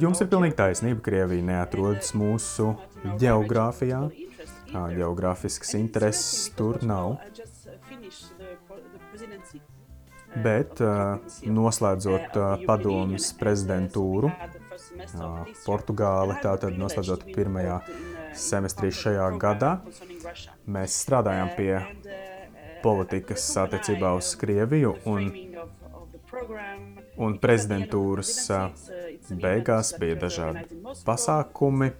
Jums 0.00 0.22
ir 0.22 0.30
pilnīgi 0.32 0.56
taisnība. 0.56 1.02
Krievija 1.04 1.44
neatrodas 1.44 2.14
mūsu 2.16 2.72
geogrāfijā. 3.20 4.06
Geogrāfisks 4.72 5.76
intereses 5.78 6.48
tur 6.56 6.80
nav. 6.84 7.18
Bet, 10.44 10.80
noslēdzot 11.48 12.36
padomus 12.66 13.30
prezidentūru, 13.40 14.30
Portugāle, 15.64 16.36
tātad 16.42 16.76
noslēdzot 16.76 17.24
pirmajā 17.32 17.78
semestrī 18.36 18.90
šajā 18.92 19.26
gadā, 19.40 19.72
mēs 20.68 20.96
strādājām 21.04 21.52
pie 21.56 21.72
politikas 22.84 23.46
attiecībā 23.64 24.12
uz 24.18 24.34
Krieviju 24.38 24.92
un, 25.08 25.30
un 27.16 27.38
prezidentūras 27.42 28.34
beigās 29.30 29.94
bija 30.00 30.18
dažādi 30.26 30.80
pasākumi. 31.06 31.90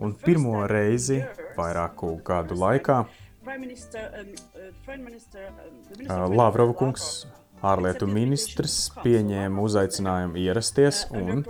Un 0.00 0.16
pirmo 0.24 0.64
reizi 0.70 1.20
vairāku 1.58 2.16
gadu 2.26 2.58
laikā 2.58 3.04
Lavrova 6.34 6.74
kungs, 6.78 7.26
ārlietu 7.64 8.08
ministrs 8.08 8.88
pieņēma 9.02 9.64
uzaicinājumu 9.64 10.40
ierasties, 10.40 11.04
un, 11.14 11.44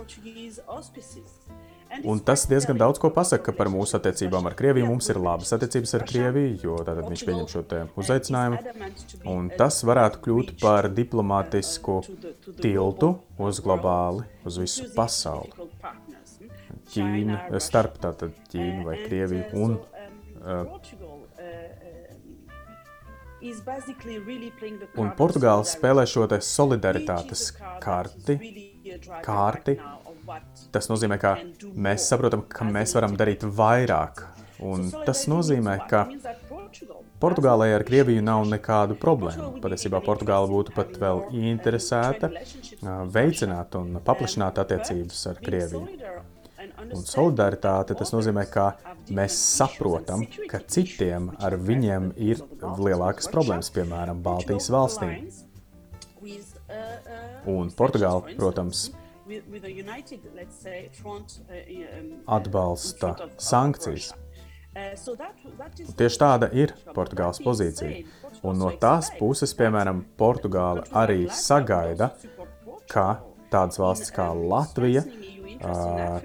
un 2.03 2.21
tas 2.27 2.45
diezgan 2.51 2.79
daudz 2.79 3.01
ko 3.01 3.11
pasaka 3.15 3.55
par 3.55 3.71
mūsu 3.73 3.97
attiecībām 3.99 4.47
ar 4.49 4.55
Krieviju. 4.59 4.89
Mums 4.91 5.09
ir 5.11 5.19
labas 5.23 5.51
attiecības 5.55 5.95
ar 5.97 6.05
Krieviju, 6.09 6.57
jo 6.63 6.79
tātad 6.87 7.07
viņš 7.11 7.25
pieņem 7.29 7.49
šo 7.51 7.65
uzaicinājumu, 8.03 8.61
un 9.35 9.51
tas 9.55 9.81
varētu 9.87 10.23
kļūt 10.27 10.55
par 10.63 10.89
diplomātisku 10.91 12.01
tiltu 12.61 13.15
uz 13.39 13.63
globāli, 13.63 14.27
uz 14.47 14.59
visu 14.61 14.91
pasauli. 14.95 15.71
Ķīna, 16.93 17.41
starp 17.63 17.97
tātad 18.03 18.35
Ķīnu 18.51 18.85
vai 18.85 18.99
Krieviju 19.07 19.65
un 19.65 19.79
uh, 19.79 21.14
Un 25.01 25.11
Portugāla 25.17 25.65
spēlē 25.67 26.05
šo 26.09 26.25
solidaritātes 26.41 27.49
karti, 27.83 28.37
kārti. 29.25 29.77
Tas 30.73 30.89
nozīmē, 30.89 31.19
ka 31.21 31.35
mēs 31.87 32.07
saprotam, 32.09 32.45
ka 32.49 32.65
mēs 32.65 32.95
varam 32.97 33.13
darīt 33.19 33.45
vairāk. 33.45 34.25
Un 34.65 34.87
tas 35.05 35.25
nozīmē, 35.29 35.77
ka 35.89 36.05
Portugālei 37.19 37.71
ar 37.75 37.83
Krieviju 37.87 38.21
nav 38.25 38.43
nekādu 38.49 38.97
problēmu. 38.99 39.55
Patiesībā 39.63 40.01
Portugāla 40.03 40.49
būtu 40.51 40.73
pat 40.75 40.97
vēl 40.99 41.23
interesēta 41.51 42.29
veicināt 43.15 43.77
un 43.79 43.99
paplašināt 44.05 44.59
attiecības 44.65 45.21
ar 45.31 45.39
Krieviju. 45.45 46.04
Un 46.95 47.03
solidaritāte 47.05 47.95
tas 47.97 48.11
nozīmē, 48.13 48.45
ka 48.51 48.65
mēs 49.13 49.37
saprotam, 49.57 50.25
ka 50.49 50.61
citiem 50.71 51.31
ar 51.43 51.57
viņiem 51.59 52.11
ir 52.21 52.41
lielākas 52.79 53.29
problēmas, 53.31 53.71
piemēram, 53.75 54.21
Baltijas 54.25 54.69
valstīm. 54.73 55.29
Un 57.51 57.71
Portugāla, 57.77 58.35
protams, 58.37 58.87
atbalsta 62.37 63.13
sankcijas. 63.41 64.13
Un 64.75 65.93
tieši 65.95 66.19
tāda 66.19 66.49
ir 66.51 66.73
Portugāles 66.95 67.39
pozīcija. 67.43 68.01
Un 68.45 68.59
no 68.59 68.73
tās 68.81 69.11
puses, 69.19 69.55
piemēram, 69.55 70.03
Portugāla 70.19 70.83
arī 71.03 71.29
sagaida, 71.31 72.11
ka 72.91 73.21
tādas 73.53 73.79
valstis 73.79 74.11
kā 74.11 74.27
Latvija 74.35 75.05
uh, 75.05 75.35
Uh, 75.65 76.19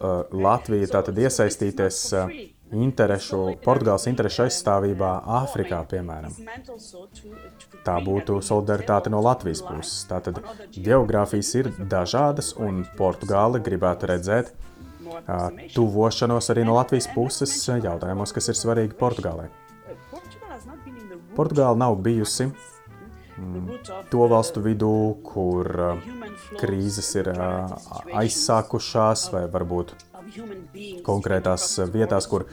Latvija 0.00 0.88
tātad 0.96 1.18
iesaistīties 1.22 1.98
uh, 2.18 2.32
interešu, 2.74 3.40
Portugāles 3.64 4.06
interešu 4.10 4.44
aizstāvībā 4.46 5.10
Āfrikā, 5.40 5.80
piemēram. 5.90 6.34
Tā 7.86 7.96
būtu 8.04 8.40
solidaritāte 8.44 9.12
no 9.12 9.22
Latvijas 9.24 9.62
puses. 9.64 10.04
Tātad 10.10 10.40
geogrāfijas 10.74 11.54
ir 11.60 11.70
dažādas, 11.78 12.52
un 12.58 12.84
Portugāle 12.98 13.62
gribētu 13.64 14.10
redzēt 14.10 14.52
uh, 14.52 15.50
tuvošanos 15.76 16.50
arī 16.54 16.66
no 16.66 16.76
Latvijas 16.78 17.08
puses 17.14 17.54
jautājumos, 17.68 18.34
kas 18.34 18.50
ir 18.50 18.58
svarīgi 18.58 18.98
Portugālē. 19.00 19.50
Portugāla 21.34 21.78
nav 21.78 21.96
bijusi 22.02 22.50
to 24.10 24.26
valstu 24.30 24.62
vidū, 24.64 24.94
kur 25.26 25.70
krīzes 26.60 27.10
ir 27.20 27.30
aizsākušās, 27.34 29.28
vai 29.34 29.44
varbūt 29.52 29.94
konkrētās 31.06 31.66
vietās, 31.92 32.28
kur 32.30 32.46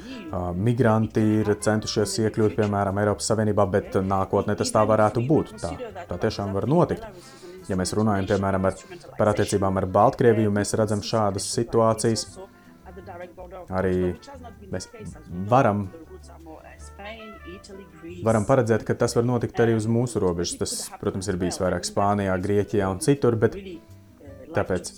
migranti 0.57 1.23
ir 1.41 1.53
centušies 1.63 2.17
iekļūt, 2.25 2.57
piemēram, 2.59 2.99
Eiropas 3.01 3.29
Savienībā, 3.31 3.65
bet 3.71 3.97
nākotnē 4.05 4.57
tas 4.59 4.73
tā 4.73 4.83
varētu 4.87 5.23
būt. 5.27 5.55
Tā, 5.61 5.73
tā 6.09 6.19
tiešām 6.25 6.53
var 6.57 6.67
notikt. 6.69 7.05
Ja 7.69 7.77
mēs 7.79 7.93
runājam, 7.95 8.27
piemēram, 8.33 8.65
ar, 8.67 8.77
par 9.17 9.31
attiecībām 9.31 9.77
ar 9.79 9.87
Baltkrieviju, 9.97 10.51
mēs 10.53 10.73
redzam 10.79 11.03
šādas 11.05 11.45
situācijas. 11.55 12.25
Arī 13.71 14.13
mēs 14.73 14.89
varam 15.49 15.85
Varam 18.25 18.45
paredzēt, 18.47 18.83
ka 18.87 18.95
tas 18.97 19.15
var 19.17 19.25
notikt 19.27 19.59
arī 19.63 19.75
uz 19.77 19.87
mūsu 19.89 20.21
robežas. 20.23 20.57
Tas, 20.59 20.75
protams, 21.01 21.29
ir 21.31 21.39
bijis 21.41 21.59
vairāk 21.61 21.87
Spānijā, 21.87 22.35
Grieķijā 22.41 22.89
un 22.91 23.01
citur, 23.03 23.37
bet 23.39 23.57
tāpēc, 24.55 24.91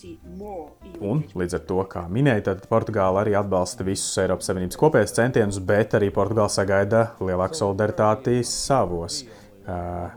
un 1.04 1.24
līdz 1.38 1.58
ar 1.60 1.64
to, 1.70 1.80
kā 1.90 2.04
minēja, 2.12 2.48
tad 2.50 2.66
Portugāla 2.72 3.24
arī 3.24 3.36
atbalsta 3.38 3.86
visus 3.88 4.18
Eiropas 4.22 4.50
Savienības 4.50 4.80
kopējos 4.82 5.16
centienus, 5.16 5.62
bet 5.64 5.96
arī 5.98 6.10
Portugāla 6.14 6.52
sagaida 6.52 7.06
lielāku 7.22 7.60
solidaritāti 7.60 8.40
savos 8.48 9.22
uh, 9.24 10.10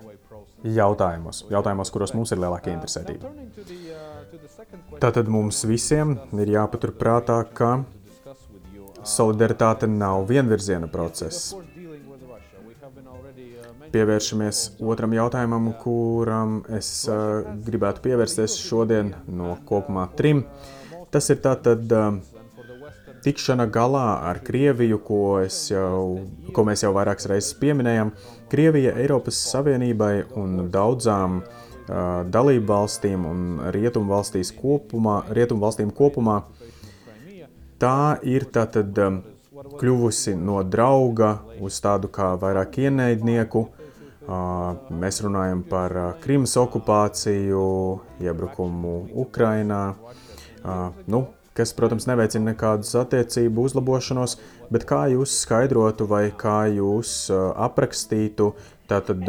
jautājumos, 0.64 1.44
jautājumos, 1.52 1.92
kuros 1.94 2.14
mums 2.16 2.32
ir 2.32 2.42
lielāka 2.42 2.72
interesētība. 2.72 3.30
Tātad 5.02 5.28
mums 5.30 5.62
visiem 5.68 6.16
ir 6.40 6.56
jāpaturprātā, 6.56 7.42
ka 7.54 7.76
solidaritāte 9.06 9.86
nav 9.90 10.24
vienvirziena 10.30 10.88
process 10.90 11.52
pievēršamies 13.92 14.62
otram 14.82 15.14
jautājumam, 15.16 15.70
kuram 15.82 16.60
es 16.76 16.88
uh, 17.10 17.44
gribētu 17.66 18.04
pievērsties 18.06 18.56
šodien 18.60 19.12
no 19.28 19.56
kopumā 19.68 20.08
trim. 20.18 20.44
Tas 21.14 21.30
ir 21.32 21.40
tātad 21.44 21.92
uh, 21.94 22.18
tikšana 23.26 23.66
galā 23.72 24.06
ar 24.28 24.40
Krieviju, 24.46 25.00
ko, 25.02 25.22
jau, 25.42 26.00
ko 26.54 26.66
mēs 26.66 26.84
jau 26.84 26.92
vairākas 26.96 27.28
reizes 27.30 27.56
pieminējām. 27.60 28.12
Krievija 28.52 28.94
Eiropas 29.02 29.38
Savienībai 29.50 30.12
un 30.38 30.68
daudzām 30.74 31.40
uh, 31.42 32.22
dalību 32.30 32.66
valstīm 32.70 33.26
un 33.26 33.46
rietumu 33.74 34.14
valstīs 34.14 34.52
kopumā, 34.54 35.22
rietumu 35.34 35.66
valstīm 35.66 35.90
kopumā, 35.94 36.42
tā 37.82 38.18
ir 38.24 38.46
tātad 38.54 38.98
um, 39.02 39.22
kļuvusi 39.80 40.36
no 40.40 40.62
drauga 40.64 41.36
uz 41.60 41.80
tādu 41.84 42.10
kā 42.12 42.34
vairāk 42.40 42.80
ienaidnieku, 42.86 43.66
Mēs 44.26 45.20
runājam 45.22 45.62
par 45.70 45.92
Krimas 46.22 46.56
okupāciju, 46.58 47.66
iebrukumu 48.26 48.94
Ukrainā, 49.22 49.94
nu, 51.06 51.20
kas, 51.54 51.70
protams, 51.78 52.08
neveicina 52.10 52.50
nekādas 52.50 52.90
attiecību 52.98 53.68
uzlabošanos, 53.68 54.34
bet 54.74 54.86
kā 54.88 55.04
jūs 55.14 55.36
skaidrotu 55.44 56.08
vai 56.10 56.24
kā 56.34 56.64
jūs 56.74 57.28
aprakstītu 57.30 58.50
tātad 58.90 59.22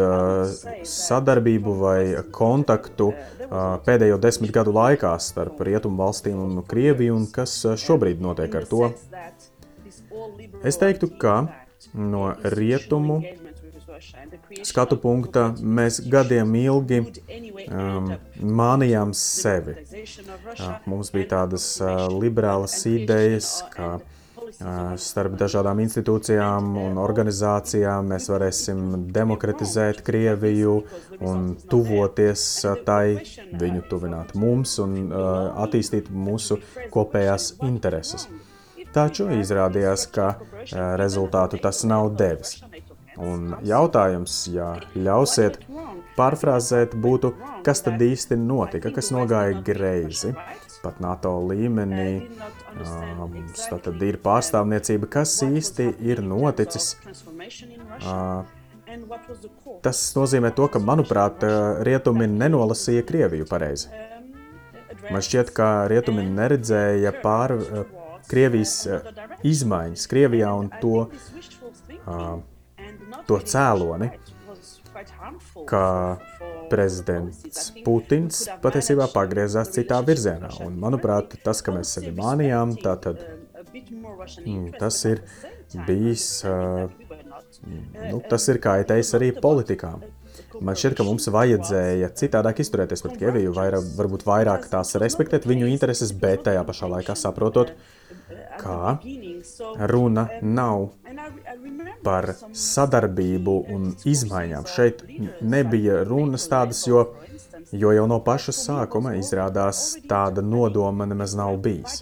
sadarbību 0.86 1.78
vai 1.78 2.00
kontaktu 2.34 3.12
pēdējo 3.86 4.18
desmit 4.22 4.52
gadu 4.54 4.74
laikā 4.74 5.14
starp 5.22 5.62
Rietumu 5.62 6.02
valstīm 6.02 6.42
un 6.42 6.66
Krieviju 6.66 7.22
un 7.22 7.30
kas 7.34 7.54
šobrīd 7.86 8.22
notiek 8.22 8.58
ar 8.58 8.66
to? 8.70 8.90
Es 10.64 10.80
teiktu, 10.82 11.12
ka 11.22 11.40
no 11.94 12.32
rietumu 12.44 13.22
skatu 14.66 14.98
punkta 15.02 15.48
mēs 15.62 16.00
gadiem 16.12 16.54
ilgi 16.60 17.00
um, 17.04 18.12
mānījām 18.60 19.14
sevi. 19.18 19.78
Uh, 20.58 20.78
mums 20.90 21.12
bija 21.14 21.32
tādas 21.36 21.70
uh, 21.82 22.06
liberālas 22.12 22.78
idejas, 22.90 23.50
ka 23.74 23.98
uh, 23.98 24.96
starp 25.02 25.38
dažādām 25.40 25.82
institūcijām 25.86 26.74
un 26.84 27.00
organizācijām 27.02 28.14
mēs 28.14 28.30
varēsim 28.34 28.84
demokratizēt 29.14 30.04
Krieviju 30.08 30.80
un 31.20 31.54
tuvoties 31.70 32.48
uh, 32.66 32.78
tai, 32.88 33.22
viņu 33.58 33.86
tuvināt 33.90 34.36
mums 34.38 34.78
un 34.84 35.00
uh, 35.08 35.32
attīstīt 35.66 36.12
mūsu 36.14 36.62
kopējās 36.94 37.56
intereses. 37.68 38.30
Taču 38.98 39.30
izrādījās, 39.38 40.08
ka 40.10 40.32
uh, 40.34 40.50
rezultātu 40.98 41.62
tas 41.62 41.84
nav 41.86 42.16
devis. 42.18 42.58
Un 43.18 43.56
jautājums, 43.66 44.44
ja 44.54 44.76
ļausiet 44.94 45.58
pārfrāzēt, 46.18 46.94
būtu, 47.02 47.32
kas 47.66 47.82
tad 47.86 48.02
īsti 48.02 48.38
notika, 48.38 48.92
kas 48.94 49.10
nogāja 49.14 49.58
greizi. 49.66 50.34
Pat 50.84 51.00
NATO 51.02 51.32
līmenī 51.50 52.28
mums 53.18 53.64
tad 53.72 54.04
ir 54.06 54.20
pārstāvniecība, 54.22 55.10
kas 55.18 55.34
īsti 55.46 55.90
ir 56.06 56.22
noticis. 56.22 56.94
Tas 59.86 60.04
nozīmē 60.18 60.54
to, 60.58 60.70
ka, 60.72 60.82
manuprāt, 60.82 61.42
rietumi 61.86 62.30
nenolasīja 62.30 63.06
Krieviju 63.10 63.50
pareizi. 63.50 63.90
Man 65.10 65.24
šķiet, 65.26 65.54
ka 65.58 65.88
rietumi 65.90 66.26
neredzēja 66.30 67.14
pār 67.24 67.56
Krievijas 68.32 68.76
izmaiņas 69.48 70.08
Krievijā 70.12 70.52
un 70.58 70.70
to 70.82 71.08
to 73.28 73.40
cēloni, 73.44 74.10
ka 75.70 75.84
prezidents 76.72 77.70
Putins 77.86 78.44
patiesībā 78.64 79.08
pagriezās 79.14 79.72
citā 79.76 80.00
virzienā. 80.06 80.50
Un, 80.66 80.78
manuprāt, 80.82 81.38
tas, 81.44 81.62
ka 81.64 81.74
mēs 81.76 81.94
sevi 81.98 82.14
mānījām, 82.18 82.76
tātad, 82.84 83.22
mm, 84.44 84.74
tas 84.80 85.00
ir 85.10 85.24
bijis, 85.88 86.28
nu, 86.48 88.22
tas 88.30 88.48
ir 88.52 88.62
kaitējis 88.64 89.14
arī 89.20 89.32
politikām. 89.42 90.04
Man 90.62 90.78
šķiet, 90.78 90.96
ka 90.98 91.06
mums 91.06 91.28
vajadzēja 91.34 92.10
citādāk 92.18 92.62
izturēties 92.64 93.04
pret 93.04 93.18
Krieviju, 93.20 93.54
vairāk, 93.56 93.86
varbūt 93.98 94.26
vairāk 94.28 94.68
tās 94.72 94.96
respektēt 95.02 95.48
viņu 95.50 95.70
intereses, 95.70 96.14
bet 96.16 96.46
tajā 96.48 96.64
pašā 96.68 96.90
laikā 96.92 97.16
saprotot, 97.18 97.74
ka 98.58 98.98
runa 99.92 100.28
nav 100.42 100.90
par 102.04 102.32
sadarbību 102.54 103.58
un 103.74 103.92
izmaiņām. 104.08 104.68
Šeit 104.72 105.04
nebija 105.42 106.02
runas 106.08 106.48
tādas, 106.52 106.84
jo, 106.90 107.04
jo 107.72 107.94
jau 107.96 108.08
no 108.10 108.20
paša 108.24 108.56
sākuma 108.56 109.16
izrādās 109.20 109.84
tāda 110.10 110.44
nodoma 110.46 111.08
nemaz 111.10 111.36
nav 111.38 111.60
bijis. 111.64 112.02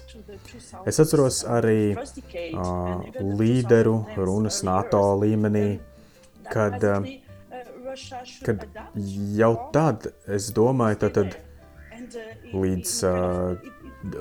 Es 0.86 1.00
atceros 1.02 1.42
arī 1.48 1.96
uh, 1.96 3.04
līderu 3.40 3.98
runas 4.16 4.62
NATO 4.66 5.02
līmenī, 5.20 5.68
kad 6.52 6.82
uh, 6.84 7.08
kad 8.46 8.64
jau 9.36 9.52
tad, 9.72 10.08
es 10.32 10.50
domāju, 10.54 10.98
tad, 11.06 11.36
līdz, 12.54 12.92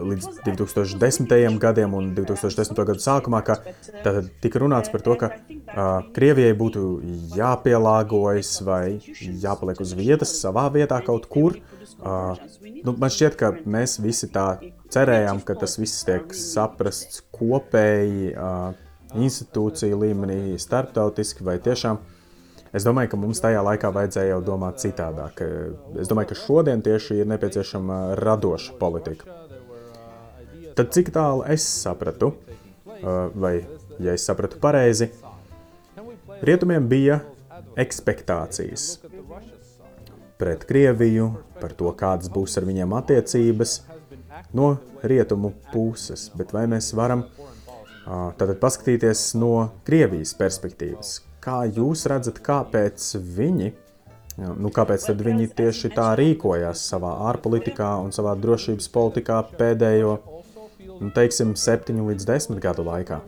līdz 0.09 0.27
2010. 0.45 1.57
gadiem 1.61 1.93
un 1.97 2.11
2010. 2.17 2.79
gadu 2.87 3.03
sākumā, 3.03 3.41
ka 3.45 3.59
tad 4.05 4.31
tika 4.43 4.61
runāts 4.63 4.91
par 4.93 5.03
to, 5.05 5.17
ka 5.19 5.31
uh, 5.35 6.07
Krievijai 6.15 6.55
būtu 6.57 6.85
jāpielāgojas 7.35 8.55
vai 8.65 8.97
jāpaliek 9.19 9.81
uz 9.83 9.93
vietas, 9.97 10.33
savā 10.41 10.67
vietā 10.73 11.01
kaut 11.05 11.29
kur. 11.31 11.59
Uh, 11.99 12.39
nu, 12.81 12.95
man 12.95 13.11
šķiet, 13.13 13.37
ka 13.39 13.53
mēs 13.65 13.99
visi 14.03 14.31
tā 14.33 14.55
cerējām, 14.93 15.43
ka 15.45 15.57
tas 15.59 15.77
viss 15.81 16.05
tiek 16.07 16.33
saprasts 16.37 17.23
kopēji 17.35 18.33
uh, 18.33 18.73
institūciju 19.15 20.01
līmenī, 20.01 20.39
starptautiski 20.59 21.45
vai 21.45 21.59
tiešām 21.63 21.99
uh, 21.99 22.14
Es 22.75 22.83
domāju, 22.83 23.13
ka 23.13 23.17
mums 23.19 23.39
tajā 23.39 23.61
laikā 23.63 23.89
vajadzēja 23.95 24.33
jau 24.33 24.41
domāt 24.43 24.81
citādāk. 24.83 25.39
Es 26.01 26.09
domāju, 26.11 26.33
ka 26.33 26.39
šodien 26.41 26.81
tieši 26.83 27.21
ir 27.21 27.29
nepieciešama 27.31 27.99
radoša 28.19 28.75
politika. 28.81 29.31
Tad 30.75 30.91
cik 30.91 31.13
tālu 31.15 31.45
es 31.47 31.63
sapratu, 31.63 32.33
vai 33.35 33.53
ja 34.03 34.11
es 34.11 34.25
sapratu 34.27 34.59
pareizi, 34.59 35.07
rietumiem 36.43 36.89
bija 36.91 37.21
ekspektācijas 37.79 38.97
pret 40.35 40.65
Krieviju, 40.67 41.29
par 41.61 41.71
to, 41.79 41.87
kādas 41.95 42.27
būs 42.31 42.57
ar 42.59 42.67
viņiem 42.67 42.91
attiecības 42.97 43.77
no 44.55 44.73
rietumu 45.03 45.53
puses. 45.71 46.27
Bet 46.35 46.51
vai 46.51 46.65
mēs 46.71 46.91
varam 46.97 47.23
tātad 48.03 48.59
paskatīties 48.59 49.29
no 49.39 49.53
Krievijas 49.87 50.35
perspektīvas? 50.35 51.21
Kā 51.45 51.59
jūs 51.69 52.07
redzat, 52.09 52.39
kāpēc 52.41 53.03
viņi, 53.37 53.67
nu, 54.41 54.71
kāpēc 54.73 55.03
viņi 55.19 55.51
tieši 55.53 55.91
tā 55.93 56.07
rīkojās 56.17 56.81
savā 56.89 57.11
ārpolitikā 57.29 57.91
un 58.01 58.09
savā 58.15 58.33
drošības 58.41 58.89
politikā 58.95 59.43
pēdējo, 59.59 60.15
nu, 61.03 61.11
teiksim, 61.13 61.53
septiņu 61.53 62.07
līdz 62.09 62.27
desmit 62.31 62.63
gadu 62.65 62.87
laikā? 62.89 63.21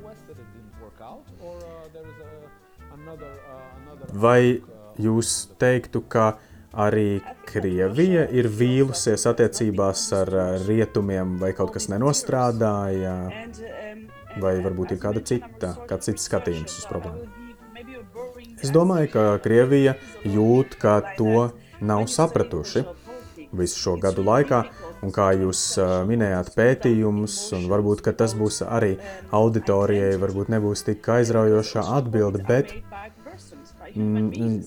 Vai 4.18 4.42
jūs 4.98 5.38
teiktu, 5.62 6.02
ka 6.10 6.32
arī 6.74 7.20
Krievija 7.46 8.26
ir 8.34 8.50
vīlusies 8.50 9.30
attiecībās 9.30 10.10
ar 10.18 10.32
rietumiem, 10.66 11.38
vai 11.42 11.54
kaut 11.58 11.76
kas 11.78 11.86
nenostrādāja, 11.94 13.18
vai 14.42 14.60
varbūt 14.66 14.98
ir 14.98 15.06
kāda 15.06 15.22
cita, 15.22 15.76
kāds 15.86 16.10
cits 16.10 16.32
skatījums 16.32 16.82
uz 16.82 16.90
problēmu? 16.90 17.37
Es 18.64 18.72
domāju, 18.74 19.12
ka 19.14 19.26
Krievija 19.44 19.96
jūt, 20.26 20.78
ka 20.82 21.00
to 21.18 21.50
nav 21.82 22.08
sapratuši 22.10 22.86
visu 23.58 23.80
šo 23.80 23.96
gadu 24.02 24.24
laikā, 24.28 24.64
un 25.06 25.14
kā 25.14 25.30
jūs 25.38 25.62
minējāt 26.10 26.52
pētījumus, 26.58 27.38
un 27.58 27.68
varbūt 27.72 28.04
tas 28.18 28.34
būs 28.38 28.64
arī 28.66 28.96
auditorijai, 29.36 30.18
varbūt 30.22 30.52
nebūs 30.54 30.84
tik 30.88 31.08
aizraujoša 31.18 31.86
atbilde, 32.00 32.44
bet 32.48 32.74
mm, 33.96 34.58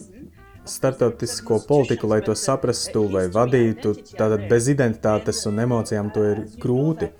starptautisko 0.64 1.61
politiku, 1.68 2.11
lai 2.11 2.20
to 2.24 2.37
saprastu 2.37 3.07
vai 3.12 3.26
vadītu, 3.33 3.94
tātad 4.12 4.46
bez 4.50 4.70
identitātes 4.72 5.42
un 5.50 5.61
emocijām 5.66 6.12
to 6.14 6.24
ir 6.35 6.46
grūti. 6.62 7.11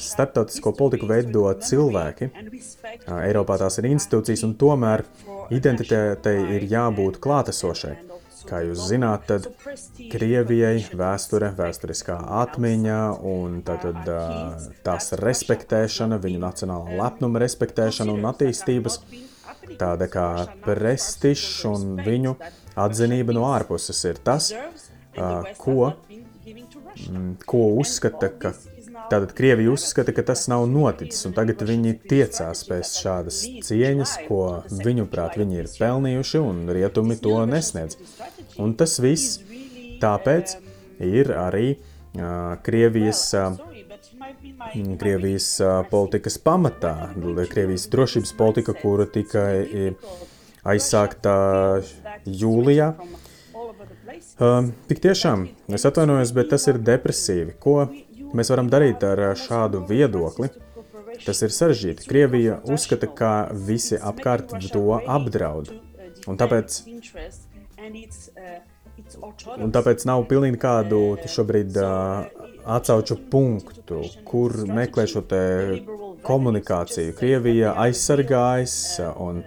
Starptautisko 0.00 0.70
politiku 0.78 1.08
veido 1.10 1.48
cilvēki, 1.66 2.30
Eiropā 3.10 3.56
tās 3.60 3.80
ir 3.80 3.88
institūcijas, 3.90 4.44
un 4.46 4.54
tomēr 4.56 5.02
Identitātei 5.50 6.38
ir 6.56 6.64
jābūt 6.70 7.18
klātesošai. 7.22 7.96
Kā 8.48 8.62
jūs 8.64 8.86
zināt, 8.88 9.26
tad 9.28 9.48
Krievijai 10.10 10.78
vēsture, 10.96 11.50
vēsturiskā 11.58 12.16
atmiņa 12.40 13.00
un 13.28 13.58
tātad, 13.66 14.08
tās 14.86 15.10
respektēšana, 15.20 16.18
viņu 16.22 16.40
nacionālā 16.42 16.96
lepnuma 17.02 17.42
respektēšana 17.42 18.14
un 18.16 18.30
attīstības, 18.30 19.00
tāda 19.80 20.08
kā 20.10 20.26
prestižs 20.64 21.66
un 21.68 22.00
viņu 22.06 22.36
atzinība 22.80 23.36
no 23.36 23.44
ārpuses 23.50 24.00
ir 24.08 24.22
tas, 24.24 24.52
ko, 25.60 25.92
ko 27.44 27.64
uzskata, 27.82 28.32
ka 28.40 28.54
Tātad 29.10 29.32
Krievija 29.34 29.72
uzskata, 29.72 30.12
ka 30.14 30.22
tas 30.22 30.44
nav 30.50 30.68
noticis, 30.70 31.24
un 31.26 31.32
tagad 31.34 31.64
viņi 31.66 31.96
tiecās 32.10 32.60
pēc 32.68 32.92
šādas 33.02 33.40
cieņas, 33.66 34.12
ko 34.28 34.42
viņuprāt 34.70 35.34
viņi 35.40 35.58
ir 35.64 35.70
pelnījuši, 35.74 36.38
un 36.38 36.60
rietumi 36.70 37.16
to 37.18 37.40
nesniedz. 37.50 37.98
Un 38.62 38.76
tas 38.78 38.94
viss 39.02 39.40
tāpēc 40.02 40.54
ir 41.02 41.32
arī 41.34 41.72
uh, 41.74 42.54
Krievijas, 42.62 43.24
uh, 43.34 43.58
Krievijas 45.00 45.48
uh, 45.64 45.80
politikas 45.90 46.38
pamatā, 46.44 46.94
Krievijas 47.50 47.88
drošības 47.90 48.34
politika, 48.38 48.76
kura 48.78 49.08
tika 49.10 49.48
aizsākta 50.70 51.34
jūlijā. 52.26 52.92
Uh, 54.40 54.70
tik 54.88 55.02
tiešām, 55.02 55.48
es 55.74 55.82
atvainojos, 55.88 56.30
bet 56.36 56.54
tas 56.54 56.64
ir 56.70 56.78
depresīvi. 56.84 57.56
Ko 57.60 57.88
mēs 58.36 58.50
varam 58.52 58.68
darīt 58.72 59.04
ar 59.06 59.22
šādu 59.38 59.84
viedokli? 59.88 60.50
Tas 61.24 61.42
ir 61.44 61.52
sarežģīti. 61.52 62.06
Krievija 62.08 62.60
uzskata, 62.70 63.08
ka 63.10 63.32
visi 63.52 63.98
apkārt 63.98 64.54
to 64.72 64.84
apdraud. 65.00 65.72
Un 66.28 66.38
tāpēc, 66.40 66.78
un 69.56 69.74
tāpēc 69.74 70.06
nav 70.08 70.24
pilnīgi 70.30 70.60
kādu 70.60 71.00
šobrīd 71.28 71.76
uh, 71.80 72.28
atsauču 72.64 73.16
punktu, 73.32 74.02
kur 74.28 74.54
meklē 74.68 75.06
šo 75.10 75.24
komunikāciju. 76.26 77.16
Krievija 77.18 77.74
aizsargājas 77.84 78.76
un, 79.16 79.42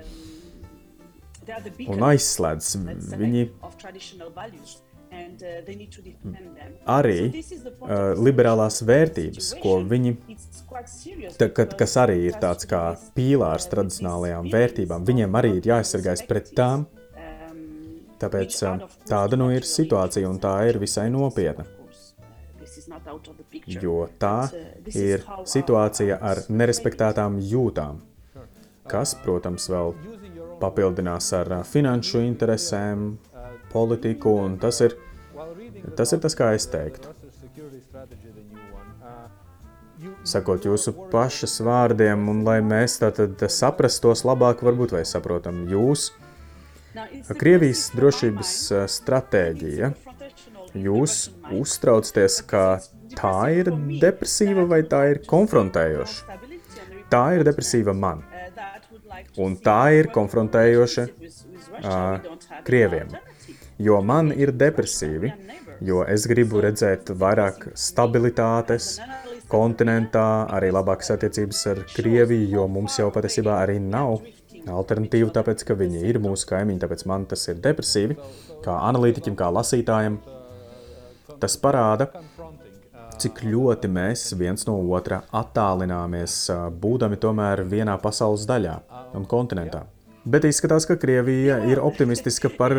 un 1.87 2.07
aizslēdz. 2.09 2.73
Viņi 3.21 3.47
arī 6.89 7.19
uh, 7.29 8.13
liberālās 8.19 8.81
vērtības, 8.87 9.51
ko 9.63 9.77
viņi, 9.89 10.15
ta, 11.37 11.49
kad, 11.49 11.75
kas 11.79 11.95
arī 12.01 12.17
ir 12.29 12.39
tāds 12.41 12.67
kā 12.69 12.81
pīlārs 13.17 13.69
tradicionālajām 13.71 14.49
vērtībām, 14.53 15.05
viņiem 15.07 15.39
arī 15.39 15.55
ir 15.59 15.71
jāaizsargājas 15.73 16.25
pret 16.29 16.51
tām. 16.57 16.87
Tāpēc 18.23 18.57
uh, 18.63 18.83
tāda 19.09 19.39
nu 19.39 19.49
ir 19.51 19.67
situācija, 19.67 20.29
un 20.29 20.39
tā 20.43 20.55
ir 20.69 20.79
visai 20.81 21.09
nopietna. 21.13 21.67
Jo 23.67 24.07
tā 24.19 24.49
ir 24.93 25.23
situācija 25.47 26.17
ar 26.23 26.41
nerespektētām 26.49 27.37
jūtām, 27.51 27.99
kas, 28.89 29.13
protams, 29.23 29.69
vēl 29.71 29.93
papildinās 30.61 31.29
ar 31.37 31.53
finanšu 31.67 32.23
interesēm, 32.23 33.13
politiku, 33.73 34.37
un 34.45 34.59
tas 34.61 34.79
ir 34.85 34.95
Tas 35.97 36.13
ir 36.15 36.21
tas, 36.23 36.35
kā 36.37 36.53
es 36.55 36.65
teiktu. 36.69 37.11
Sakot 40.27 40.65
jūsu 40.67 40.93
pašas 41.11 41.59
vārdiem, 41.63 42.27
un 42.31 42.41
lai 42.47 42.59
mēs 42.65 42.97
tātad 43.01 43.39
saprastos 43.51 44.23
labāk, 44.27 44.63
varbūt 44.65 44.95
vai 44.97 45.05
saprotam 45.07 45.65
jūs, 45.71 46.11
Krievijas 47.39 47.87
drošības 47.97 48.49
stratēģija, 48.93 49.87
jūs 50.77 51.15
uztraucaties, 51.57 52.35
ka 52.45 52.65
tā 53.17 53.37
ir 53.57 53.71
depresīva 54.03 54.67
vai 54.69 54.83
tā 54.85 55.01
ir 55.15 55.23
konfrontējoša? 55.25 56.37
Tā 57.09 57.23
ir 57.37 57.45
depresīva 57.47 57.95
man, 57.97 58.21
un 59.41 59.57
tā 59.65 59.81
ir 59.97 60.11
konfrontējoša 60.13 61.07
uh, 61.09 62.61
Krieviem, 62.67 63.17
jo 63.77 63.99
man 64.01 64.31
ir 64.35 64.51
depresīvi, 64.51 65.31
jo 65.81 66.03
es 66.07 66.27
gribu 66.29 66.61
redzēt 66.63 67.11
vairāk 67.19 67.71
stabilitātes 67.77 68.97
kontinentā, 69.51 70.47
arī 70.53 70.71
labākas 70.73 71.13
attiecības 71.15 71.65
ar 71.71 71.83
Krieviju, 71.93 72.49
jo 72.57 72.67
mums 72.71 72.97
jau 72.99 73.09
patiesībā 73.13 73.59
arī 73.61 73.79
nav 73.83 74.21
alternatīvu, 74.63 75.31
tāpēc 75.35 75.65
ka 75.67 75.75
viņi 75.77 76.05
ir 76.09 76.19
mūsu 76.23 76.47
kaimiņi, 76.49 76.81
tāpēc 76.83 77.05
man 77.11 77.27
tas 77.29 77.43
ir 77.51 77.59
depresīvi, 77.63 78.17
kā 78.63 78.77
analītiķim, 78.89 79.35
kā 79.39 79.49
lasītājam. 79.53 80.21
Tas 81.39 81.57
parāda, 81.59 82.07
cik 83.19 83.43
ļoti 83.45 83.89
mēs 83.91 84.29
viens 84.39 84.67
no 84.67 84.77
otra 84.95 85.23
attālināmies, 85.35 86.37
būdami 86.79 87.19
tomēr 87.19 87.65
vienā 87.67 87.97
pasaules 88.01 88.47
daļā 88.49 88.77
un 89.17 89.27
kontinentā. 89.29 89.83
Bet 90.23 90.45
izskatās, 90.47 90.85
ka 90.87 90.95
Krievija 90.95 91.57
ir 91.67 91.81
optimistiska 91.83 92.51
par 92.55 92.71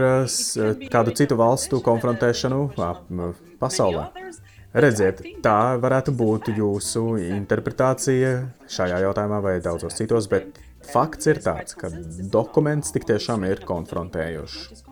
kādu 0.93 1.13
citu 1.17 1.37
valstu 1.37 1.81
konfrontēšanu 1.85 2.61
pasaulē. 3.61 4.07
Redziet, 4.75 5.21
tā 5.45 5.77
varētu 5.79 6.15
būt 6.19 6.49
jūsu 6.57 7.05
interpretācija 7.23 8.33
šajā 8.75 9.03
jautājumā 9.05 9.39
vai 9.45 9.53
daudzos 9.63 9.95
citos, 10.01 10.27
bet 10.33 10.59
fakts 10.91 11.31
ir 11.31 11.39
tāds, 11.45 11.77
ka 11.79 11.93
dokuments 12.33 12.91
tik 12.97 13.07
tiešām 13.13 13.47
ir 13.47 13.63
konfrontējošs. 13.69 14.83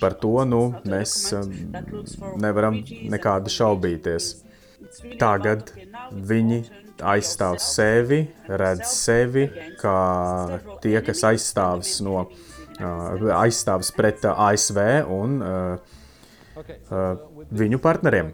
Par 0.00 0.18
to 0.20 0.44
nu, 0.48 0.60
mēs 0.88 1.14
nevaram 2.40 2.82
nekādi 3.14 3.54
šaubīties. 3.54 4.30
Tagad 5.20 5.72
viņi 6.10 6.62
aizstāv 7.02 7.58
sevi, 7.62 8.22
redz 8.48 8.92
sevi 8.92 9.46
kā 9.80 10.60
tie, 10.82 10.98
kas 11.04 11.24
aizstāvs 11.30 11.98
no 12.04 12.28
aizstāvs 12.80 13.90
pret 13.96 14.24
ASV 14.30 14.78
un 15.12 15.40
viņu 17.50 17.80
partneriem. 17.82 18.32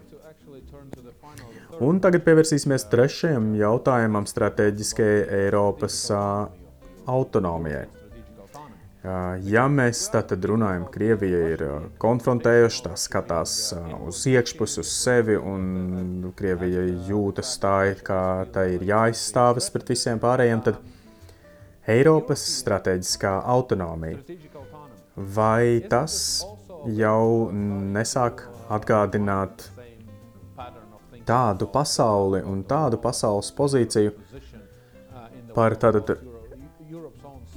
Un 1.83 1.99
tagad 2.01 2.23
pievērsīsimies 2.25 2.87
trešajam 2.89 3.51
jautājumam- 3.59 4.25
stratēģiskajai 4.31 5.27
Eiropas 5.43 5.99
autonomijai. 7.05 7.96
Ja 9.47 9.67
mēs 9.71 10.01
tātad 10.11 10.43
runājam, 10.49 10.87
Krievija 10.91 11.39
ir 11.53 11.61
konfrontējuša, 12.01 12.83
tā 12.89 12.97
skatās 12.99 13.53
uz 14.03 14.23
iekšpusi, 14.27 14.81
uz 14.83 14.91
sevi, 14.91 15.37
un 15.37 16.31
Krievija 16.35 16.83
jūtas 17.07 17.53
tā, 17.61 17.75
it 17.93 18.03
kā 18.07 18.21
tai 18.51 18.69
ir 18.75 18.83
jāizstāvas 18.89 19.69
pret 19.71 19.93
visiem 19.93 20.19
pārējiem, 20.23 20.63
tad 20.65 20.81
Eiropas 21.87 22.43
strateģiskā 22.57 23.37
autonomija. 23.47 24.19
Vai 25.15 25.79
tas 25.89 26.43
jau 26.97 27.49
nesāk 27.53 28.43
atgādināt 28.69 29.69
tādu 31.27 31.67
pasauli 31.71 32.41
un 32.43 32.63
tādu 32.67 32.99
pasaules 33.03 33.53
pozīciju 33.55 34.11
par 35.55 35.75
tātad, 35.79 36.17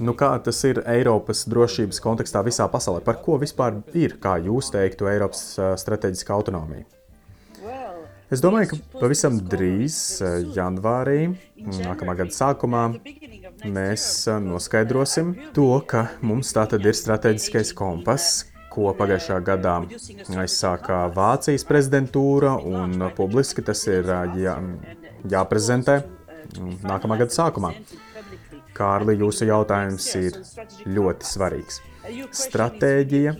nu 0.01 0.15
kā 0.17 0.31
tas 0.43 0.59
ir 0.67 0.81
Eiropas 0.89 1.45
drošības 1.49 2.01
kontekstā 2.03 2.41
visā 2.45 2.67
pasaulē. 2.71 3.03
Par 3.05 3.21
ko 3.23 3.37
vispār 3.41 3.81
ir, 3.97 4.17
kā 4.21 4.37
jūs 4.41 4.71
teiktu, 4.73 5.09
Eiropas 5.11 5.53
strateģiska 5.81 6.33
autonomija? 6.35 6.87
Es 8.31 8.39
domāju, 8.39 8.69
ka 8.71 8.99
pavisam 9.01 9.41
drīz, 9.51 9.95
janvārī, 10.55 11.33
nākamā 11.59 12.15
gada 12.15 12.31
sākumā, 12.31 12.85
mēs 13.67 14.05
noskaidrosim 14.39 15.33
to, 15.55 15.67
ka 15.83 16.05
mums 16.23 16.53
tā 16.55 16.63
tad 16.71 16.87
ir 16.87 16.95
strateģiskais 16.95 17.73
kompass, 17.75 18.45
ko 18.71 18.93
pagājušā 18.95 19.41
gadā 19.43 19.81
aizsāka 20.39 21.01
Vācijas 21.11 21.67
prezidentūra, 21.67 22.55
un 22.55 23.09
publiski 23.17 23.65
tas 23.67 23.83
ir 23.91 24.07
jā, 24.39 24.55
jāprezentē 25.35 25.99
nākamā 26.87 27.19
gada 27.19 27.35
sākumā. 27.35 27.75
Kārli, 28.77 29.17
jūsu 29.21 29.47
jautājums 29.49 30.07
ir 30.19 30.37
ļoti 30.87 31.27
svarīgs. 31.27 31.81
Stratēģija 32.41 33.35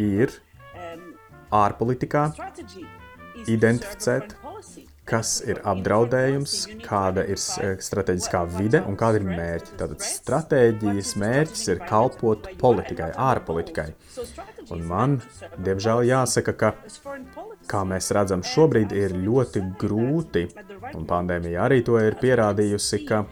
ir 0.00 0.36
ārpolitikā 1.60 2.26
identificēt 3.50 4.36
kas 5.10 5.40
ir 5.48 5.58
apdraudējums, 5.66 6.54
kāda 6.84 7.24
ir 7.30 7.40
strateģiskā 7.40 8.44
vide 8.54 8.82
un 8.86 8.98
kāda 8.98 9.20
ir 9.20 9.26
mērķi. 9.26 9.74
Tātad 9.80 10.04
stratēģijas 10.06 11.14
mērķis 11.20 11.64
ir 11.72 11.82
kalpot 11.88 12.46
politikai, 12.60 13.10
ārpolitikai. 13.30 13.88
Un 14.70 14.84
man, 14.86 15.18
diemžēl, 15.66 16.04
jāsaka, 16.10 16.54
ka, 16.60 16.72
kā 17.70 17.82
mēs 17.90 18.12
redzam, 18.14 18.44
šobrīd 18.46 18.94
ir 18.94 19.16
ļoti 19.18 19.64
grūti, 19.80 20.46
un 20.94 21.08
pandēmija 21.10 21.66
arī 21.66 21.82
to 21.86 21.98
ir 21.98 22.18
pierādījusi, 22.20 23.02
ka 23.08 23.24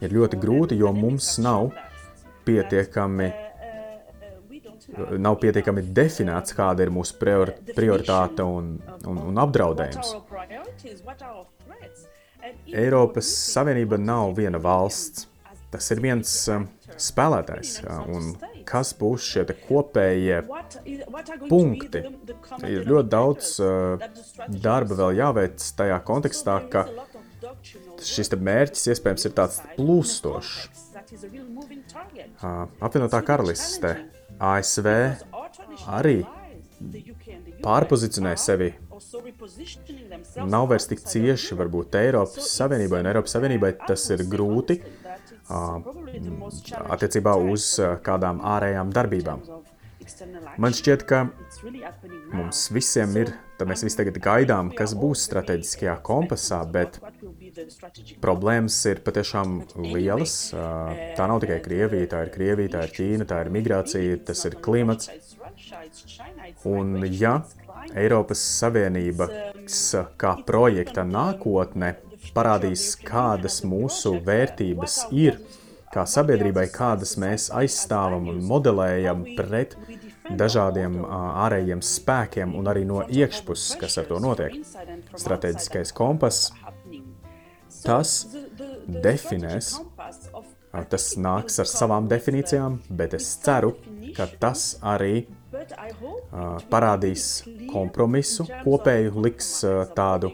ir 0.00 0.16
ļoti 0.18 0.40
grūti, 0.42 0.78
jo 0.80 0.92
mums 0.96 1.36
nav 1.42 1.70
pietiekami 2.46 3.32
nav 5.18 5.38
pietiekami 5.42 5.82
definēts, 5.94 6.54
kāda 6.56 6.84
ir 6.86 6.92
mūsu 6.94 7.16
prioritāte 7.18 8.44
un, 8.46 8.76
un, 9.08 9.22
un 9.30 9.40
apdraudējums. 9.42 10.12
Eiropas 12.70 13.30
Savienība 13.52 13.98
nav 13.98 14.36
viena 14.38 14.60
valsts. 14.62 15.26
Tas 15.70 15.90
ir 15.90 15.98
viens 16.00 16.30
um, 16.54 16.68
spēlētājs. 16.94 17.80
Un 18.14 18.30
kas 18.68 18.92
būs 18.96 19.26
šie 19.32 19.42
kopējie 19.66 20.38
punkti? 21.50 22.04
Ir 22.70 22.86
ļoti 22.86 23.10
daudz 23.12 23.50
uh, 23.60 24.06
darba 24.62 25.00
vēl 25.02 25.18
jāveic 25.18 25.66
tajā 25.80 25.98
kontekstā, 26.06 26.60
ka 26.70 26.86
šis 28.04 28.32
mērķis 28.36 28.90
iespējams 28.92 29.28
ir 29.28 29.34
tāds 29.36 29.60
plūstošs. 29.76 30.54
Apvienotā 32.84 33.22
karaliste 33.24 33.92
ASV 34.42 34.88
arī 35.96 36.18
pārpozicionē 37.64 38.34
sevi. 38.40 38.72
Nav 40.48 40.68
vairs 40.70 40.88
tik 40.90 41.02
cieši, 41.04 41.56
varbūt 41.58 41.96
Eiropas 42.00 42.50
Savienībai, 42.56 43.00
un 43.02 43.10
Eiropas 43.12 43.36
Savienībai 43.36 43.72
tas 43.86 44.04
ir 44.12 44.24
grūti 44.32 44.80
attiecībā 46.96 47.36
uz 47.52 47.70
kādām 48.06 48.42
ārējām 48.56 48.92
darbībām. 48.96 49.44
Man 50.62 50.76
šķiet, 50.76 51.04
ka 51.08 51.26
mums 52.32 52.66
visiem 52.74 53.12
ir, 53.20 53.32
tad 53.58 53.70
mēs 53.70 53.84
visi 53.86 53.98
tagad 53.98 54.18
gaidām, 54.22 54.70
kas 54.76 54.94
būs 54.98 55.24
strateģiskajā 55.28 55.96
kompasā, 56.06 56.60
bet 56.70 56.98
problēmas 58.24 58.78
ir 58.90 59.02
patiešām 59.06 59.58
lielas. 59.86 60.36
Tā 60.52 61.28
nav 61.30 61.42
tikai 61.44 61.60
Krievija, 61.64 62.10
tā 62.12 62.24
ir 62.26 62.32
Krievija, 62.34 62.74
tā 62.76 62.86
ir 62.86 62.94
Ķīna, 62.98 63.28
tā 63.28 63.42
ir 63.44 63.52
migrācija, 63.56 64.18
tas 64.28 64.44
ir 64.48 64.58
klimats. 64.64 65.10
Un 66.66 66.98
ja 67.12 67.38
Eiropas 67.94 68.42
Savienības 68.58 69.78
kā 70.20 70.34
projekta 70.48 71.04
nākotne 71.06 71.94
parādīs, 72.34 72.94
kādas 73.06 73.62
mūsu 73.64 74.16
vērtības 74.26 75.06
ir, 75.14 75.38
kā 75.94 76.04
sabiedrībai, 76.08 76.66
kādas 76.74 77.14
mēs 77.20 77.48
aizstāvam 77.54 78.28
un 78.32 78.42
modelējam 78.44 79.22
pret 79.38 79.76
dažādiem 80.34 80.98
ārējiem 81.06 81.82
spēkiem 81.84 82.54
un 82.58 82.70
arī 82.70 82.84
no 82.88 83.02
iekšpuses, 83.06 83.76
kas 83.80 83.98
ar 84.00 84.08
to 84.10 84.20
notiek. 84.22 84.56
Strateģiskais 85.16 85.92
kompass, 85.96 86.50
tas 87.84 88.16
definēs, 88.86 89.76
tas 90.90 91.06
nāks 91.20 91.60
ar 91.62 91.70
savām 91.70 92.08
definīcijām, 92.10 92.80
bet 92.98 93.14
es 93.16 93.28
ceru, 93.44 93.76
ka 94.16 94.26
tas 94.40 94.74
arī 94.82 95.26
parādīs 96.72 97.44
kompromisu, 97.70 98.48
kopēju 98.64 99.24
liks 99.28 99.52
tādu 99.96 100.32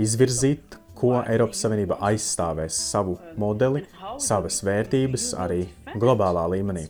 izvirzīt, 0.00 0.76
ko 1.00 1.14
Eiropas 1.22 1.62
Savienība 1.64 1.96
aizstāvēs 2.10 2.76
savu 2.90 3.16
modeli, 3.40 3.86
savas 4.20 4.60
vērtības 4.66 5.30
arī 5.40 5.62
globālā 5.98 6.46
līmenī. 6.54 6.86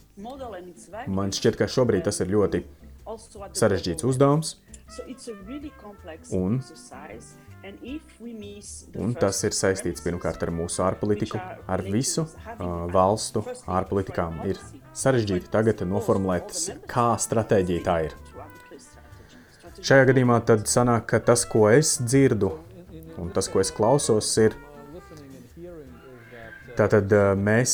Man 1.08 1.34
šķiet, 1.34 1.58
ka 1.60 1.68
šobrīd 1.70 2.06
tas 2.08 2.20
ir 2.22 2.32
ļoti 2.32 2.64
sarežģīts 3.56 4.06
uzdevums. 4.06 4.56
Un, 6.34 6.58
un 8.98 9.12
tas 9.20 9.42
ir 9.46 9.54
saistīts 9.54 10.02
pirmkārt 10.02 10.42
ar 10.42 10.52
mūsu 10.54 10.82
ārpolitiku, 10.86 11.38
ar 11.70 11.84
visu 11.84 12.24
uh, 12.24 12.64
valstu 12.90 13.44
ārpolitikām. 13.70 14.40
Ir 14.50 14.58
sarežģīti 14.96 15.52
tagad 15.52 15.84
noformulēt, 15.86 16.56
kā 16.90 17.12
stratēģija 17.20 17.84
tā 17.86 18.00
ir. 18.08 18.16
Šajā 19.80 20.10
gadījumā 20.10 20.40
tad 20.44 20.66
sanāk, 20.68 21.06
ka 21.12 21.22
tas, 21.30 21.46
ko 21.48 21.68
es 21.70 21.94
dzirdu 22.02 22.50
Un 23.20 23.28
tas, 23.34 23.48
ko 23.52 23.60
es 23.60 23.70
klausos, 23.74 24.32
ir 24.40 24.56
Tātad 26.78 27.12
mēs, 27.36 27.72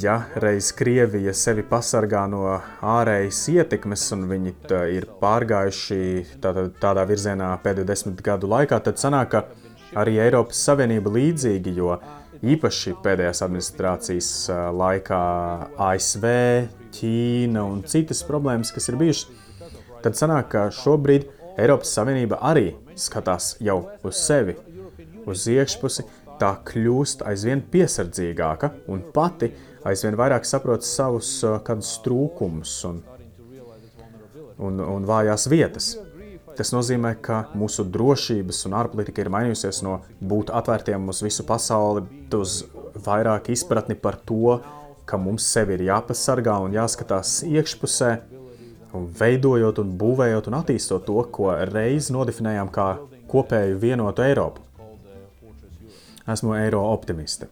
ja 0.00 0.22
reiz 0.34 0.70
Krievija 0.76 1.32
sevi 1.34 1.64
pasargā 1.66 2.22
no 2.30 2.44
ārējas 2.86 3.40
ietekmes, 3.52 4.04
un 4.14 4.26
viņi 4.30 4.54
ir 4.94 5.08
pārgājuši 5.20 5.98
tātad, 6.42 6.72
tādā 6.82 7.04
virzienā 7.08 7.50
pēdējo 7.64 7.88
desmit 7.88 8.22
gadu 8.22 8.50
laikā, 8.52 8.78
tad 8.84 9.00
sanāk, 9.02 9.34
ka 9.34 9.44
arī 9.98 10.18
Eiropas 10.22 10.62
Savienība 10.68 11.12
līdzīgi, 11.12 11.74
jo 11.76 11.96
īpaši 12.42 12.94
pēdējās 13.02 13.42
administrācijas 13.46 14.30
laikā 14.78 15.22
ASV, 15.90 16.26
Ķīna 16.92 17.62
un 17.64 17.82
citas 17.88 18.20
problēmas, 18.28 18.72
kas 18.74 18.90
ir 18.90 18.98
bijušas, 19.00 19.30
tad 20.04 20.18
sanāk, 20.18 20.50
ka 20.52 20.66
šobrīd 20.76 21.26
Eiropas 21.60 21.94
Savienība 21.96 22.38
arī 22.44 22.74
skatās 22.98 23.56
jau 23.64 23.80
uz 24.04 24.20
sevi, 24.20 24.58
uz 25.26 25.46
iekšpusi, 25.48 26.04
tā 26.40 26.54
kļūst 26.66 27.22
aizvien 27.28 27.62
piesardzīgāka 27.72 28.72
un 28.90 29.04
pati 29.14 29.52
aizvien 29.88 30.16
vairāk 30.18 30.46
saprot 30.48 30.84
savus 30.86 31.34
kādus 31.66 31.96
trūkumus 32.04 32.74
un, 32.88 33.02
un, 34.58 34.80
un 34.80 35.06
vājās 35.08 35.48
vietas. 35.50 35.94
Tas 36.52 36.68
nozīmē, 36.74 37.14
ka 37.24 37.46
mūsu 37.56 37.86
drošības 37.88 38.66
un 38.68 38.76
ārpolitika 38.76 39.22
ir 39.22 39.30
mainījusies 39.32 39.80
no 39.86 40.02
būt 40.20 40.52
atvērtiem 40.52 41.08
uz 41.08 41.22
visu 41.24 41.46
pasauli, 41.48 42.04
uz 42.36 42.58
vairāk 43.06 43.48
izpratni 43.54 43.96
par 43.96 44.18
to, 44.28 44.58
ka 45.08 45.16
mums 45.18 45.46
sevi 45.48 45.78
ir 45.78 45.86
jāpasargā 45.88 46.58
un 46.62 46.76
jāskatās 46.76 47.40
iekšpusē, 47.48 48.10
un 48.92 49.08
veidojot, 49.16 49.80
un 49.80 49.94
būvējot 49.98 50.50
un 50.50 50.58
attīstot 50.60 51.08
to, 51.08 51.16
ko 51.32 51.54
reiz 51.72 52.10
nodefinējām 52.12 52.68
kā 52.72 52.90
kopēju 53.32 53.80
vienotu 53.80 54.24
Eiropu. 54.26 54.68
Esmu 56.28 56.54
eiro 56.54 56.84
optimiste. 56.92 57.48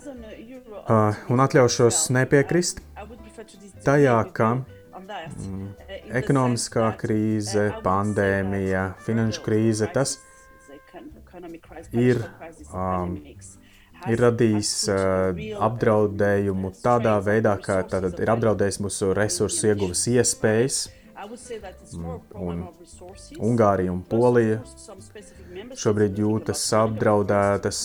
Uh, 0.00 1.16
un 1.28 1.42
atļaušos 1.44 2.06
nepiekrist 2.16 2.80
tajā, 3.84 4.18
ka 4.32 4.52
Mm. 5.10 5.70
Ekonomiskā 6.20 6.90
krīze, 7.00 7.70
pandēmija, 7.84 8.82
finanšu 9.06 9.42
krīze, 9.42 9.88
tas 9.94 10.16
ir, 11.90 12.20
um, 12.70 13.16
ir 14.10 14.22
radījis 14.24 14.72
uh, 14.92 15.40
apdraudējumu 15.66 16.72
tādā 16.82 17.16
veidā, 17.26 17.56
ka 17.64 17.80
tātad 17.90 18.22
ir 18.22 18.32
apdraudējis 18.34 18.80
mūsu 18.84 19.12
resursu 19.18 19.72
ieguves 19.72 20.06
iespējas. 20.14 20.82
Mm, 21.20 22.20
un 22.40 22.62
Ungārija 23.50 23.92
un 23.92 24.00
Polija 24.08 24.62
šobrīd 25.76 26.22
jūtas 26.22 26.62
apdraudētas 26.78 27.82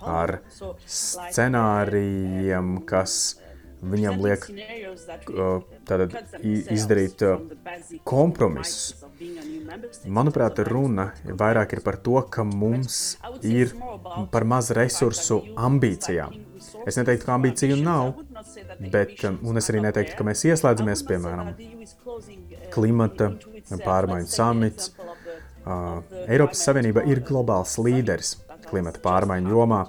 ar 0.00 0.38
scenārijiem, 0.86 2.74
kas 2.88 3.36
viņam 3.82 4.20
liek 4.22 4.44
tātad, 5.88 6.14
izdarīt 6.42 7.22
kompromisus. 8.06 9.04
Manuprāt, 10.06 10.58
runa 10.66 11.10
vairāk 11.26 11.76
ir 11.76 11.82
par 11.84 11.98
to, 12.02 12.18
ka 12.30 12.44
mums 12.46 13.18
ir 13.46 13.74
par 14.34 14.46
maz 14.48 14.70
resursu 14.74 15.42
ambīcijām. 15.56 16.34
Es 16.86 16.98
neteiktu, 16.98 17.26
ka 17.26 17.36
ambīciju 17.36 17.78
nav, 17.82 18.14
bet, 18.92 19.22
un 19.26 19.58
es 19.60 19.70
arī 19.70 19.82
neteiktu, 19.84 20.16
ka 20.18 20.26
mēs 20.26 20.44
ieslēdzamies, 20.50 21.04
piemēram, 21.06 21.52
klimata 22.74 23.32
pārmaiņu 23.82 24.30
samits. 24.30 24.92
Uh, 25.62 26.00
Eiropas 26.26 26.58
Savienība 26.66 27.04
ir 27.06 27.20
globāls 27.22 27.76
līderis 27.78 28.32
klimata 28.72 29.02
pārmaiņu 29.04 29.54
jomā, 29.54 29.82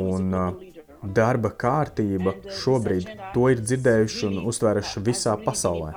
un 0.00 0.32
uh, 0.32 0.66
darba 1.02 1.50
kārtība 1.52 2.34
šobrīd 2.60 3.08
to 3.34 3.48
ir 3.52 3.62
dzirdējuši 3.62 4.26
un 4.30 4.38
uztvēruši 4.50 5.02
visā 5.06 5.36
pasaulē. 5.44 5.92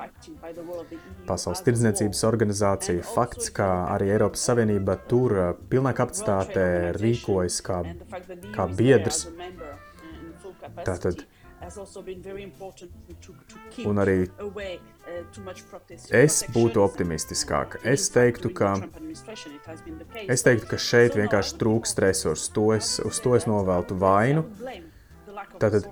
Pasaules 1.28 1.62
tirdzniecības 1.66 2.22
organizācija 2.26 3.04
fakts, 3.06 3.50
ka 3.54 3.68
arī 3.94 4.10
Eiropas 4.16 4.44
Savienība 4.50 4.98
tur 5.10 5.36
uh, 5.36 5.50
pilnā 5.72 5.94
kapacitātē 5.96 6.66
rīkojas 6.98 7.60
kā, 7.66 7.82
kā 8.54 8.66
biedrs. 8.76 9.26
Tātad, 10.84 11.24
un 13.86 14.00
arī 14.00 14.16
es 16.20 16.40
būtu 16.54 16.82
optimistiskāk. 16.84 17.78
Es 17.84 18.08
teiktu, 18.14 18.52
ka, 18.54 18.74
es 20.26 20.44
teiktu, 20.46 20.68
ka 20.70 20.78
šeit 20.80 21.18
vienkārši 21.18 21.58
trūkst 21.60 22.02
resursu. 22.04 22.52
To 22.56 22.66
es, 22.76 22.96
uz 23.04 23.20
to 23.24 23.34
es 23.38 23.48
noveltu 23.50 23.98
vainu. 24.00 24.44
Tātad 25.60 25.88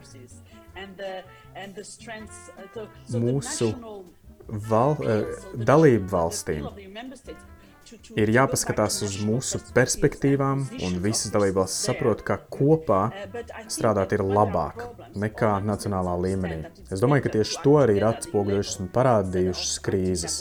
mūsu 3.18 3.72
val, 4.68 4.96
dalību 5.70 6.12
valstīm 6.12 6.68
ir 8.18 8.33
jāpaskatās 8.33 9.01
uz 9.07 9.16
mūsu 9.24 9.61
perspektīvām, 9.77 10.64
un 10.87 10.96
visas 11.05 11.33
dalībvalstis 11.35 11.88
saprot, 11.88 12.22
ka 12.27 12.38
kopā 12.53 13.01
strādāt 13.70 14.14
ir 14.16 14.24
labāk 14.27 14.85
nekā 15.18 15.59
nacionālā 15.66 16.16
līmenī. 16.24 16.61
Es 16.92 17.03
domāju, 17.05 17.27
ka 17.27 17.35
tieši 17.38 17.62
to 17.64 17.77
arī 17.83 17.98
ir 18.01 18.09
atspoguļojušas 18.11 18.81
un 18.83 18.90
parādījušas 18.94 19.77
krīzes. 19.87 20.40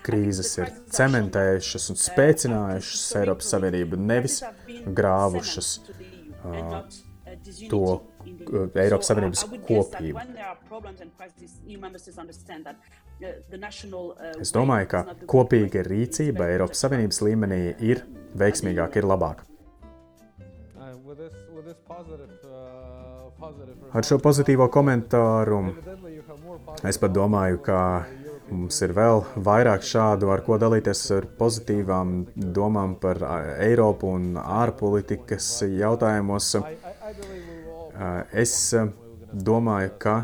Krīzes 0.00 0.54
ir 0.58 0.72
cementējušas 0.96 1.90
un 1.92 2.00
spēcinājušas 2.00 3.04
Eiropas 3.20 3.50
Savienību, 3.52 4.00
nevis 4.00 4.40
grāvušas 5.00 5.74
uh, 5.80 6.80
to 7.68 7.84
Eiropas 8.80 9.10
Savienības 9.12 9.44
kopību. 9.68 10.24
Es 14.40 14.52
domāju, 14.54 14.86
ka 14.94 15.04
kopīga 15.28 15.82
rīcība 15.84 16.48
Eiropas 16.54 16.80
Savienības 16.84 17.20
līmenī 17.26 17.60
ir 17.84 18.04
veiksmīgāka, 18.40 19.02
ir 19.02 19.08
labāka. 19.10 19.44
Ar 23.90 24.06
šo 24.06 24.20
pozitīvo 24.22 24.68
komentāru 24.72 25.60
es 26.86 26.98
pat 27.00 27.12
domāju, 27.12 27.60
ka 27.66 27.78
mums 28.50 28.80
ir 28.84 28.94
vēl 28.96 29.22
vairāk 29.46 29.84
šādu, 29.86 30.30
ar 30.32 30.42
ko 30.46 30.58
dalīties 30.60 31.02
ar 31.16 31.28
pozitīvām 31.38 32.14
domām 32.56 32.96
par 33.02 33.20
Eiropu 33.60 34.10
un 34.16 34.34
ārpolitikas 34.40 35.52
jautājumos. 35.66 36.52
Es 38.44 38.54
domāju, 39.32 39.96
ka 40.02 40.16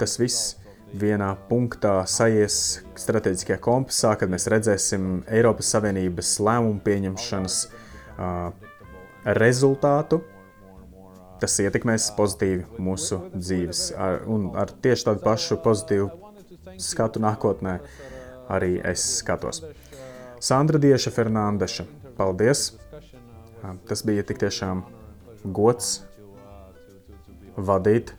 tas 0.00 0.18
viss 0.20 0.61
vienā 0.92 1.32
punktā 1.48 2.02
sajies 2.08 2.82
strateģiskajā 3.00 3.58
kompasā, 3.62 4.12
kad 4.20 4.30
mēs 4.32 4.48
redzēsim 4.52 5.22
Eiropas 5.30 5.72
Savienības 5.74 6.34
lēmumu 6.44 6.82
pieņemšanas 6.84 7.58
rezultātu. 9.38 10.20
Tas 11.42 11.58
ietekmēs 11.58 12.12
pozitīvi 12.14 12.82
mūsu 12.82 13.18
dzīves. 13.34 13.88
Ar, 13.98 14.20
un 14.30 14.52
ar 14.58 14.70
tieši 14.84 15.08
tādu 15.08 15.24
pašu 15.24 15.58
pozitīvu 15.64 16.10
skatu 16.78 17.22
nākotnē 17.22 17.78
arī 18.52 18.76
es 18.86 19.02
skatos. 19.18 19.64
Sandra 20.42 20.78
Dieša 20.82 21.10
Fernandeša, 21.14 21.86
paldies! 22.18 22.72
Tas 23.86 24.02
bija 24.06 24.24
tik 24.26 24.40
tiešām 24.42 24.82
gods 25.54 26.00
vadīt 27.56 28.10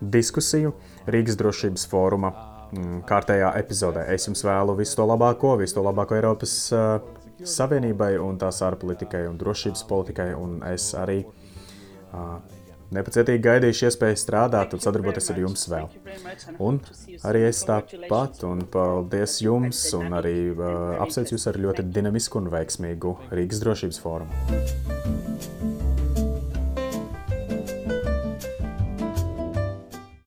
diskusiju 0.00 0.72
Rīgas 1.08 1.38
drošības 1.40 1.86
fóruma 1.90 2.32
mm, 2.34 3.02
kārtējā 3.08 3.54
epizodē. 3.60 4.04
Es 4.14 4.28
jums 4.28 4.44
vēlu 4.46 4.76
visu 4.78 5.00
to 5.00 5.08
labāko, 5.08 5.56
visu 5.60 5.78
to 5.78 5.84
labāko 5.86 6.18
Eiropas 6.18 6.54
uh, 6.76 7.00
Savienībai 7.40 8.14
un 8.20 8.36
tās 8.40 8.60
ārpolitikai 8.66 9.24
un 9.30 9.38
drošības 9.40 9.84
politikai, 9.88 10.32
un 10.36 10.58
es 10.68 10.90
arī 10.98 11.22
uh, 11.24 12.34
nepacietīgi 12.94 13.42
gaidīšu 13.46 13.86
iespēju 13.88 14.18
strādāt 14.20 14.74
un 14.76 14.82
sadarboties 14.82 15.30
ar 15.32 15.40
jums 15.40 15.64
vēl. 15.70 15.88
Un 16.60 16.80
arī 17.28 17.46
es 17.48 17.62
tāpat, 17.68 18.42
un 18.48 18.66
paldies 18.72 19.38
jums, 19.44 19.82
un 19.96 20.18
arī 20.20 20.36
uh, 20.52 20.98
apsveicu 21.00 21.36
jūs 21.36 21.48
ar 21.50 21.60
ļoti 21.64 21.86
dinamisku 21.94 22.42
un 22.42 22.50
veiksmīgu 22.52 23.16
Rīgas 23.32 23.64
drošības 23.64 24.02
fórumu. 24.04 24.32